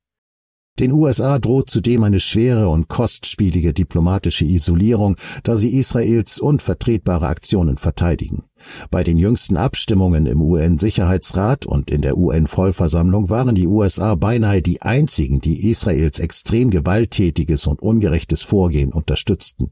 Den 0.79 0.91
USA 0.91 1.37
droht 1.37 1.69
zudem 1.69 2.03
eine 2.03 2.19
schwere 2.19 2.67
und 2.67 2.87
kostspielige 2.87 3.73
diplomatische 3.73 4.43
Isolierung, 4.43 5.15
da 5.43 5.55
sie 5.55 5.77
Israels 5.77 6.39
unvertretbare 6.39 7.27
Aktionen 7.27 7.77
verteidigen. 7.77 8.41
Bei 8.89 9.03
den 9.03 9.19
jüngsten 9.19 9.55
Abstimmungen 9.55 10.25
im 10.25 10.41
UN-Sicherheitsrat 10.41 11.67
und 11.67 11.91
in 11.91 12.01
der 12.01 12.17
UN-Vollversammlung 12.17 13.29
waren 13.29 13.53
die 13.53 13.67
USA 13.67 14.15
beinahe 14.15 14.63
die 14.63 14.81
einzigen, 14.81 15.41
die 15.41 15.69
Israels 15.69 16.17
extrem 16.17 16.71
gewalttätiges 16.71 17.67
und 17.67 17.79
ungerechtes 17.79 18.41
Vorgehen 18.41 18.91
unterstützten. 18.91 19.69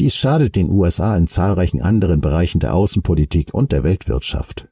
Dies 0.00 0.16
schadet 0.16 0.56
den 0.56 0.70
USA 0.70 1.16
in 1.16 1.28
zahlreichen 1.28 1.82
anderen 1.82 2.20
Bereichen 2.20 2.58
der 2.58 2.74
Außenpolitik 2.74 3.54
und 3.54 3.70
der 3.70 3.84
Weltwirtschaft. 3.84 4.71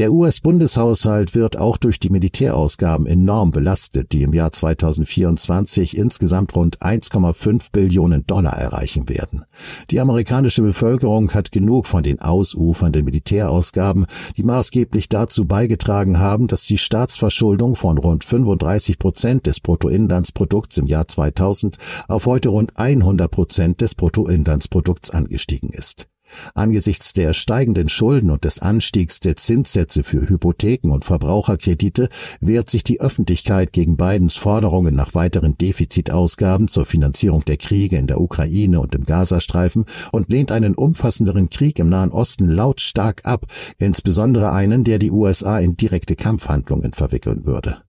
Der 0.00 0.14
US-Bundeshaushalt 0.14 1.34
wird 1.34 1.58
auch 1.58 1.76
durch 1.76 2.00
die 2.00 2.08
Militärausgaben 2.08 3.06
enorm 3.06 3.50
belastet, 3.50 4.12
die 4.12 4.22
im 4.22 4.32
Jahr 4.32 4.50
2024 4.50 5.94
insgesamt 5.94 6.56
rund 6.56 6.80
1,5 6.80 7.66
Billionen 7.70 8.24
Dollar 8.26 8.56
erreichen 8.56 9.10
werden. 9.10 9.44
Die 9.90 10.00
amerikanische 10.00 10.62
Bevölkerung 10.62 11.34
hat 11.34 11.52
genug 11.52 11.86
von 11.86 12.02
den 12.02 12.18
ausufernden 12.18 13.04
Militärausgaben, 13.04 14.06
die 14.38 14.42
maßgeblich 14.42 15.10
dazu 15.10 15.44
beigetragen 15.44 16.18
haben, 16.18 16.46
dass 16.46 16.62
die 16.62 16.78
Staatsverschuldung 16.78 17.76
von 17.76 17.98
rund 17.98 18.24
35 18.24 18.98
Prozent 18.98 19.44
des 19.44 19.60
Bruttoinlandsprodukts 19.60 20.78
im 20.78 20.86
Jahr 20.86 21.08
2000 21.08 21.76
auf 22.08 22.24
heute 22.24 22.48
rund 22.48 22.74
100 22.74 23.30
Prozent 23.30 23.82
des 23.82 23.94
Bruttoinlandsprodukts 23.94 25.10
angestiegen 25.10 25.68
ist. 25.68 26.09
Angesichts 26.54 27.12
der 27.12 27.32
steigenden 27.32 27.88
Schulden 27.88 28.30
und 28.30 28.44
des 28.44 28.58
Anstiegs 28.60 29.20
der 29.20 29.36
Zinssätze 29.36 30.02
für 30.02 30.28
Hypotheken 30.28 30.90
und 30.90 31.04
Verbraucherkredite 31.04 32.08
wehrt 32.40 32.70
sich 32.70 32.84
die 32.84 33.00
Öffentlichkeit 33.00 33.72
gegen 33.72 33.96
Bidens 33.96 34.36
Forderungen 34.36 34.94
nach 34.94 35.14
weiteren 35.14 35.56
Defizitausgaben 35.56 36.68
zur 36.68 36.86
Finanzierung 36.86 37.44
der 37.44 37.56
Kriege 37.56 37.96
in 37.96 38.06
der 38.06 38.20
Ukraine 38.20 38.80
und 38.80 38.94
im 38.94 39.04
Gazastreifen 39.04 39.84
und 40.12 40.30
lehnt 40.30 40.52
einen 40.52 40.74
umfassenderen 40.74 41.50
Krieg 41.50 41.78
im 41.78 41.88
Nahen 41.88 42.10
Osten 42.10 42.48
lautstark 42.48 43.22
ab, 43.24 43.46
insbesondere 43.78 44.52
einen, 44.52 44.84
der 44.84 44.98
die 44.98 45.10
USA 45.10 45.58
in 45.58 45.76
direkte 45.76 46.16
Kampfhandlungen 46.16 46.92
verwickeln 46.92 47.46
würde. 47.46 47.82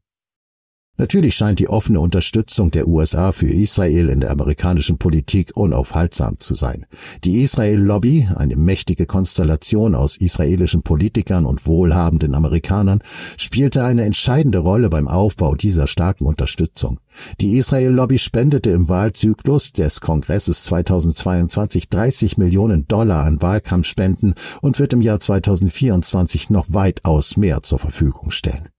Natürlich 1.01 1.33
scheint 1.33 1.57
die 1.57 1.67
offene 1.67 1.99
Unterstützung 1.99 2.69
der 2.69 2.87
USA 2.87 3.31
für 3.31 3.47
Israel 3.47 4.09
in 4.09 4.19
der 4.19 4.29
amerikanischen 4.29 4.99
Politik 4.99 5.49
unaufhaltsam 5.55 6.39
zu 6.39 6.53
sein. 6.53 6.85
Die 7.23 7.41
Israel-Lobby, 7.41 8.27
eine 8.35 8.55
mächtige 8.55 9.07
Konstellation 9.07 9.95
aus 9.95 10.15
israelischen 10.15 10.83
Politikern 10.83 11.47
und 11.47 11.65
wohlhabenden 11.65 12.35
Amerikanern, 12.35 13.01
spielte 13.35 13.83
eine 13.83 14.03
entscheidende 14.03 14.59
Rolle 14.59 14.91
beim 14.91 15.07
Aufbau 15.07 15.55
dieser 15.55 15.87
starken 15.87 16.27
Unterstützung. 16.27 16.99
Die 17.39 17.57
Israel-Lobby 17.57 18.19
spendete 18.19 18.69
im 18.69 18.87
Wahlzyklus 18.87 19.71
des 19.71 20.01
Kongresses 20.01 20.61
2022 20.61 21.89
30 21.89 22.37
Millionen 22.37 22.87
Dollar 22.87 23.23
an 23.23 23.41
Wahlkampfspenden 23.41 24.35
und 24.61 24.77
wird 24.77 24.93
im 24.93 25.01
Jahr 25.01 25.19
2024 25.19 26.51
noch 26.51 26.67
weitaus 26.69 27.37
mehr 27.37 27.63
zur 27.63 27.79
Verfügung 27.79 28.29
stellen. 28.29 28.69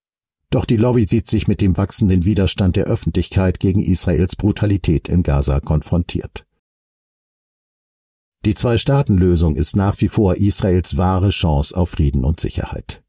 Doch 0.53 0.67
die 0.67 0.77
Lobby 0.77 1.07
sieht 1.09 1.27
sich 1.27 1.49
mit 1.49 1.63
dem 1.63 1.79
wachsenden 1.79 2.27
Widerstand 2.27 2.77
der 2.77 2.85
Öffentlichkeit 2.85 3.59
gegen 3.59 3.81
Israels 3.81 4.37
Brutalität 4.37 5.09
in 5.09 5.23
Gaza 5.23 5.61
konfrontiert. 5.61 6.45
Die 8.45 8.53
Zwei-Staaten-Lösung 8.53 9.57
ist 9.57 9.77
nach 9.77 9.99
wie 10.03 10.09
vor 10.09 10.37
Israels 10.37 10.99
wahre 10.99 11.31
Chance 11.31 11.75
auf 11.75 11.91
Frieden 11.91 12.25
und 12.25 12.39
Sicherheit. 12.39 13.03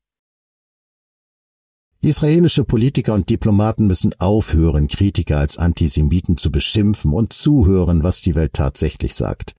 Israelische 2.02 2.64
Politiker 2.64 3.14
und 3.14 3.30
Diplomaten 3.30 3.88
müssen 3.88 4.14
aufhören, 4.20 4.88
Kritiker 4.88 5.40
als 5.40 5.58
Antisemiten 5.58 6.38
zu 6.38 6.50
beschimpfen 6.50 7.12
und 7.12 7.34
zuhören, 7.34 8.04
was 8.04 8.22
die 8.22 8.36
Welt 8.36 8.54
tatsächlich 8.54 9.16
sagt. 9.16 9.54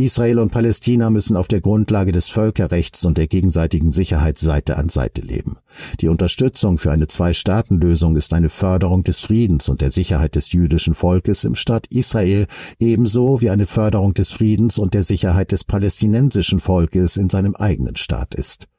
Israel 0.00 0.38
und 0.38 0.50
Palästina 0.50 1.10
müssen 1.10 1.36
auf 1.36 1.46
der 1.46 1.60
Grundlage 1.60 2.10
des 2.10 2.28
Völkerrechts 2.28 3.04
und 3.04 3.18
der 3.18 3.26
gegenseitigen 3.26 3.92
Sicherheit 3.92 4.38
Seite 4.38 4.78
an 4.78 4.88
Seite 4.88 5.20
leben. 5.20 5.58
Die 6.00 6.08
Unterstützung 6.08 6.78
für 6.78 6.90
eine 6.90 7.06
Zwei-Staaten-Lösung 7.06 8.16
ist 8.16 8.32
eine 8.32 8.48
Förderung 8.48 9.04
des 9.04 9.20
Friedens 9.20 9.68
und 9.68 9.82
der 9.82 9.90
Sicherheit 9.90 10.36
des 10.36 10.52
jüdischen 10.52 10.94
Volkes 10.94 11.44
im 11.44 11.54
Staat 11.54 11.86
Israel, 11.90 12.46
ebenso 12.78 13.42
wie 13.42 13.50
eine 13.50 13.66
Förderung 13.66 14.14
des 14.14 14.32
Friedens 14.32 14.78
und 14.78 14.94
der 14.94 15.02
Sicherheit 15.02 15.52
des 15.52 15.64
palästinensischen 15.64 16.60
Volkes 16.60 17.18
in 17.18 17.28
seinem 17.28 17.54
eigenen 17.54 17.96
Staat 17.96 18.34
ist. 18.34 18.69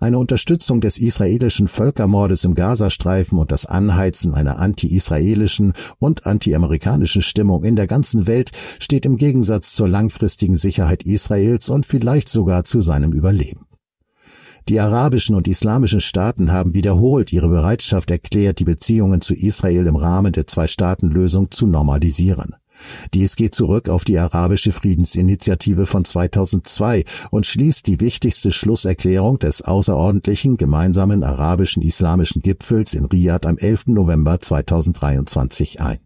Eine 0.00 0.18
Unterstützung 0.18 0.80
des 0.80 0.98
israelischen 0.98 1.68
Völkermordes 1.68 2.44
im 2.44 2.54
Gazastreifen 2.54 3.38
und 3.38 3.52
das 3.52 3.66
Anheizen 3.66 4.34
einer 4.34 4.58
anti-israelischen 4.58 5.72
und 5.98 6.26
anti-amerikanischen 6.26 7.22
Stimmung 7.22 7.64
in 7.64 7.76
der 7.76 7.86
ganzen 7.86 8.26
Welt 8.26 8.50
steht 8.78 9.06
im 9.06 9.16
Gegensatz 9.16 9.72
zur 9.72 9.88
langfristigen 9.88 10.56
Sicherheit 10.56 11.02
Israels 11.02 11.68
und 11.68 11.86
vielleicht 11.86 12.28
sogar 12.28 12.64
zu 12.64 12.80
seinem 12.80 13.12
Überleben. 13.12 13.66
Die 14.68 14.80
arabischen 14.80 15.34
und 15.34 15.48
islamischen 15.48 16.00
Staaten 16.00 16.52
haben 16.52 16.74
wiederholt 16.74 17.32
ihre 17.32 17.48
Bereitschaft 17.48 18.10
erklärt, 18.10 18.58
die 18.58 18.64
Beziehungen 18.64 19.22
zu 19.22 19.34
Israel 19.34 19.86
im 19.86 19.96
Rahmen 19.96 20.32
der 20.32 20.46
Zwei-Staaten-Lösung 20.46 21.50
zu 21.50 21.66
normalisieren. 21.66 22.54
Dies 23.14 23.36
geht 23.36 23.54
zurück 23.54 23.88
auf 23.88 24.04
die 24.04 24.18
arabische 24.18 24.72
Friedensinitiative 24.72 25.86
von 25.86 26.04
2002 26.04 27.04
und 27.30 27.46
schließt 27.46 27.86
die 27.86 28.00
wichtigste 28.00 28.52
Schlusserklärung 28.52 29.38
des 29.38 29.62
außerordentlichen 29.62 30.56
gemeinsamen 30.56 31.24
arabischen 31.24 31.82
islamischen 31.82 32.42
Gipfels 32.42 32.94
in 32.94 33.04
Riyadh 33.04 33.46
am 33.46 33.58
11. 33.58 33.86
November 33.88 34.40
2023 34.40 35.80
ein. 35.80 35.98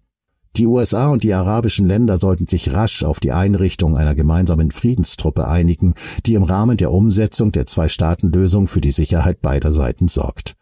Die 0.57 0.67
USA 0.67 1.09
und 1.09 1.23
die 1.23 1.33
arabischen 1.33 1.87
Länder 1.87 2.19
sollten 2.19 2.47
sich 2.47 2.75
rasch 2.75 3.05
auf 3.05 3.21
die 3.21 3.33
Einrichtung 3.33 3.97
einer 3.97 4.15
gemeinsamen 4.15 4.71
Friedenstruppe 4.71 5.49
einigen, 5.49 5.95
die 6.27 6.35
im 6.35 6.43
Rahmen 6.43 6.77
der 6.77 6.91
Umsetzung 6.91 7.53
der 7.53 7.65
Zwei-Staaten-Lösung 7.65 8.67
für 8.67 8.83
die 8.83 8.91
Sicherheit 8.91 9.41
beider 9.41 9.73
Seiten 9.73 10.09
sorgt. 10.09 10.55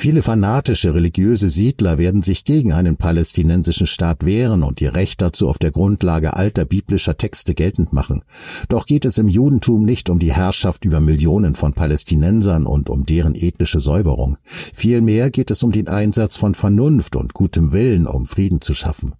Viele 0.00 0.22
fanatische 0.22 0.94
religiöse 0.94 1.48
Siedler 1.48 1.98
werden 1.98 2.22
sich 2.22 2.44
gegen 2.44 2.72
einen 2.72 2.98
palästinensischen 2.98 3.88
Staat 3.88 4.24
wehren 4.24 4.62
und 4.62 4.80
ihr 4.80 4.94
Recht 4.94 5.20
dazu 5.20 5.48
auf 5.48 5.58
der 5.58 5.72
Grundlage 5.72 6.36
alter 6.36 6.64
biblischer 6.64 7.16
Texte 7.16 7.52
geltend 7.52 7.92
machen. 7.92 8.22
Doch 8.68 8.86
geht 8.86 9.04
es 9.04 9.18
im 9.18 9.26
Judentum 9.26 9.84
nicht 9.84 10.08
um 10.08 10.20
die 10.20 10.32
Herrschaft 10.32 10.84
über 10.84 11.00
Millionen 11.00 11.56
von 11.56 11.72
Palästinensern 11.72 12.64
und 12.64 12.90
um 12.90 13.06
deren 13.06 13.34
ethnische 13.34 13.80
Säuberung. 13.80 14.38
Vielmehr 14.44 15.30
geht 15.30 15.50
es 15.50 15.64
um 15.64 15.72
den 15.72 15.88
Einsatz 15.88 16.36
von 16.36 16.54
Vernunft 16.54 17.16
und 17.16 17.34
gutem 17.34 17.72
Willen, 17.72 18.06
um 18.06 18.24
Frieden 18.24 18.60
zu 18.60 18.74
schaffen. 18.74 19.16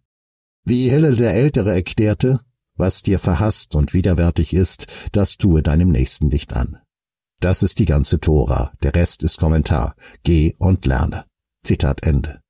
Wie 0.64 0.90
Hillel 0.90 1.16
der 1.16 1.34
Ältere 1.34 1.74
erklärte, 1.74 2.38
was 2.76 3.02
dir 3.02 3.18
verhasst 3.18 3.74
und 3.74 3.94
widerwärtig 3.94 4.54
ist, 4.54 4.86
das 5.10 5.38
tue 5.38 5.60
deinem 5.60 5.90
Nächsten 5.90 6.28
nicht 6.28 6.54
an. 6.54 6.78
Das 7.40 7.62
ist 7.62 7.78
die 7.78 7.84
ganze 7.84 8.18
Tora, 8.18 8.72
der 8.82 8.94
Rest 8.94 9.22
ist 9.22 9.38
Kommentar. 9.38 9.94
Geh 10.24 10.54
und 10.58 10.86
lerne. 10.86 11.24
Zitat 11.64 12.04
Ende. 12.04 12.40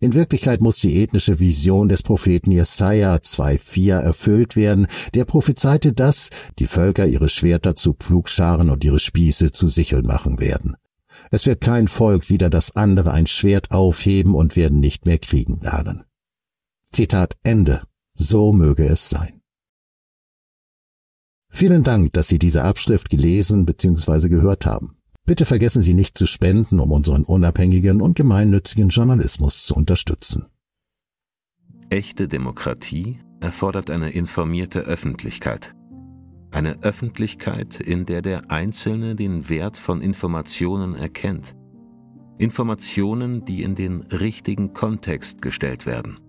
In 0.00 0.14
Wirklichkeit 0.14 0.60
muss 0.60 0.78
die 0.78 1.02
ethnische 1.02 1.40
Vision 1.40 1.88
des 1.88 2.02
Propheten 2.02 2.52
Jesaja 2.52 3.16
2,4 3.16 3.98
erfüllt 3.98 4.54
werden. 4.54 4.86
Der 5.14 5.24
prophezeite, 5.24 5.92
dass 5.92 6.30
die 6.58 6.66
Völker 6.66 7.06
ihre 7.06 7.28
Schwerter 7.28 7.74
zu 7.74 7.94
Pflugscharen 7.94 8.70
und 8.70 8.84
ihre 8.84 9.00
Spieße 9.00 9.50
zu 9.50 9.66
Sicheln 9.66 10.06
machen 10.06 10.38
werden. 10.38 10.76
Es 11.32 11.46
wird 11.46 11.62
kein 11.62 11.88
Volk 11.88 12.28
wieder 12.28 12.48
das 12.48 12.76
andere 12.76 13.12
ein 13.12 13.26
Schwert 13.26 13.72
aufheben 13.72 14.34
und 14.34 14.54
werden 14.54 14.78
nicht 14.78 15.04
mehr 15.04 15.18
kriegen 15.18 15.60
lernen. 15.62 16.04
Zitat 16.92 17.36
Ende. 17.42 17.82
So 18.14 18.52
möge 18.52 18.86
es 18.86 19.10
sein. 19.10 19.37
Vielen 21.50 21.82
Dank, 21.82 22.12
dass 22.12 22.28
Sie 22.28 22.38
diese 22.38 22.62
Abschrift 22.62 23.10
gelesen 23.10 23.66
bzw. 23.66 24.28
gehört 24.28 24.66
haben. 24.66 24.96
Bitte 25.26 25.44
vergessen 25.44 25.82
Sie 25.82 25.94
nicht 25.94 26.16
zu 26.16 26.26
spenden, 26.26 26.80
um 26.80 26.92
unseren 26.92 27.24
unabhängigen 27.24 28.00
und 28.00 28.16
gemeinnützigen 28.16 28.88
Journalismus 28.88 29.66
zu 29.66 29.74
unterstützen. 29.74 30.46
Echte 31.90 32.28
Demokratie 32.28 33.18
erfordert 33.40 33.90
eine 33.90 34.10
informierte 34.10 34.80
Öffentlichkeit. 34.80 35.74
Eine 36.50 36.82
Öffentlichkeit, 36.82 37.80
in 37.80 38.06
der 38.06 38.22
der 38.22 38.50
Einzelne 38.50 39.16
den 39.16 39.48
Wert 39.48 39.76
von 39.76 40.00
Informationen 40.00 40.94
erkennt. 40.94 41.54
Informationen, 42.38 43.44
die 43.44 43.62
in 43.62 43.74
den 43.74 44.02
richtigen 44.02 44.72
Kontext 44.72 45.42
gestellt 45.42 45.86
werden. 45.86 46.20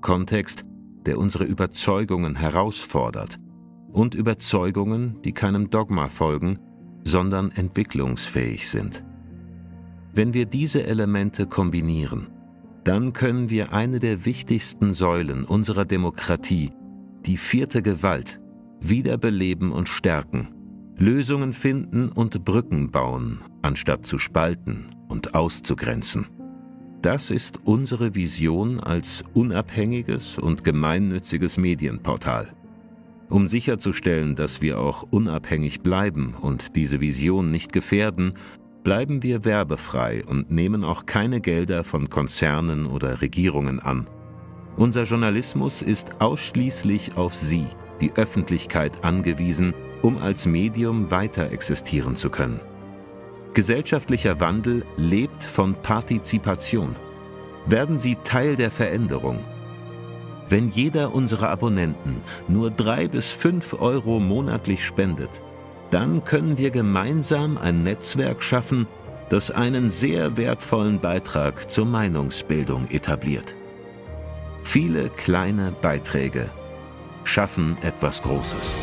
Kontext, 0.00 0.62
der 1.04 1.18
unsere 1.18 1.44
Überzeugungen 1.44 2.36
herausfordert 2.36 3.38
und 3.96 4.14
Überzeugungen, 4.14 5.22
die 5.24 5.32
keinem 5.32 5.70
Dogma 5.70 6.10
folgen, 6.10 6.58
sondern 7.04 7.50
entwicklungsfähig 7.50 8.68
sind. 8.68 9.02
Wenn 10.12 10.34
wir 10.34 10.44
diese 10.44 10.84
Elemente 10.84 11.46
kombinieren, 11.46 12.26
dann 12.84 13.14
können 13.14 13.48
wir 13.48 13.72
eine 13.72 13.98
der 13.98 14.26
wichtigsten 14.26 14.92
Säulen 14.92 15.44
unserer 15.44 15.86
Demokratie, 15.86 16.72
die 17.24 17.38
vierte 17.38 17.80
Gewalt, 17.80 18.38
wiederbeleben 18.80 19.72
und 19.72 19.88
stärken, 19.88 20.48
Lösungen 20.98 21.54
finden 21.54 22.10
und 22.10 22.44
Brücken 22.44 22.90
bauen, 22.90 23.40
anstatt 23.62 24.04
zu 24.04 24.18
spalten 24.18 24.90
und 25.08 25.34
auszugrenzen. 25.34 26.26
Das 27.00 27.30
ist 27.30 27.60
unsere 27.64 28.14
Vision 28.14 28.78
als 28.78 29.24
unabhängiges 29.32 30.38
und 30.38 30.64
gemeinnütziges 30.64 31.56
Medienportal. 31.56 32.55
Um 33.28 33.48
sicherzustellen, 33.48 34.36
dass 34.36 34.62
wir 34.62 34.78
auch 34.78 35.02
unabhängig 35.10 35.80
bleiben 35.80 36.34
und 36.40 36.76
diese 36.76 37.00
Vision 37.00 37.50
nicht 37.50 37.72
gefährden, 37.72 38.34
bleiben 38.84 39.22
wir 39.24 39.44
werbefrei 39.44 40.24
und 40.24 40.50
nehmen 40.50 40.84
auch 40.84 41.06
keine 41.06 41.40
Gelder 41.40 41.82
von 41.82 42.08
Konzernen 42.08 42.86
oder 42.86 43.20
Regierungen 43.20 43.80
an. 43.80 44.06
Unser 44.76 45.02
Journalismus 45.02 45.82
ist 45.82 46.20
ausschließlich 46.20 47.16
auf 47.16 47.34
Sie, 47.34 47.66
die 48.00 48.12
Öffentlichkeit, 48.12 49.04
angewiesen, 49.04 49.74
um 50.02 50.18
als 50.18 50.46
Medium 50.46 51.10
weiter 51.10 51.50
existieren 51.50 52.14
zu 52.14 52.30
können. 52.30 52.60
Gesellschaftlicher 53.54 54.38
Wandel 54.38 54.84
lebt 54.98 55.42
von 55.42 55.74
Partizipation. 55.74 56.94
Werden 57.64 57.98
Sie 57.98 58.16
Teil 58.22 58.54
der 58.54 58.70
Veränderung 58.70 59.40
wenn 60.48 60.70
jeder 60.70 61.14
unserer 61.14 61.48
Abonnenten 61.50 62.20
nur 62.48 62.70
drei 62.70 63.08
bis 63.08 63.32
fünf 63.32 63.74
Euro 63.74 64.20
monatlich 64.20 64.84
spendet, 64.84 65.30
dann 65.90 66.24
können 66.24 66.58
wir 66.58 66.70
gemeinsam 66.70 67.58
ein 67.58 67.82
Netzwerk 67.82 68.42
schaffen, 68.42 68.86
das 69.28 69.50
einen 69.50 69.90
sehr 69.90 70.36
wertvollen 70.36 71.00
Beitrag 71.00 71.70
zur 71.70 71.86
Meinungsbildung 71.86 72.88
etabliert. 72.90 73.54
Viele 74.62 75.08
kleine 75.10 75.72
Beiträge 75.80 76.50
schaffen 77.24 77.76
etwas 77.82 78.22
Großes. 78.22 78.76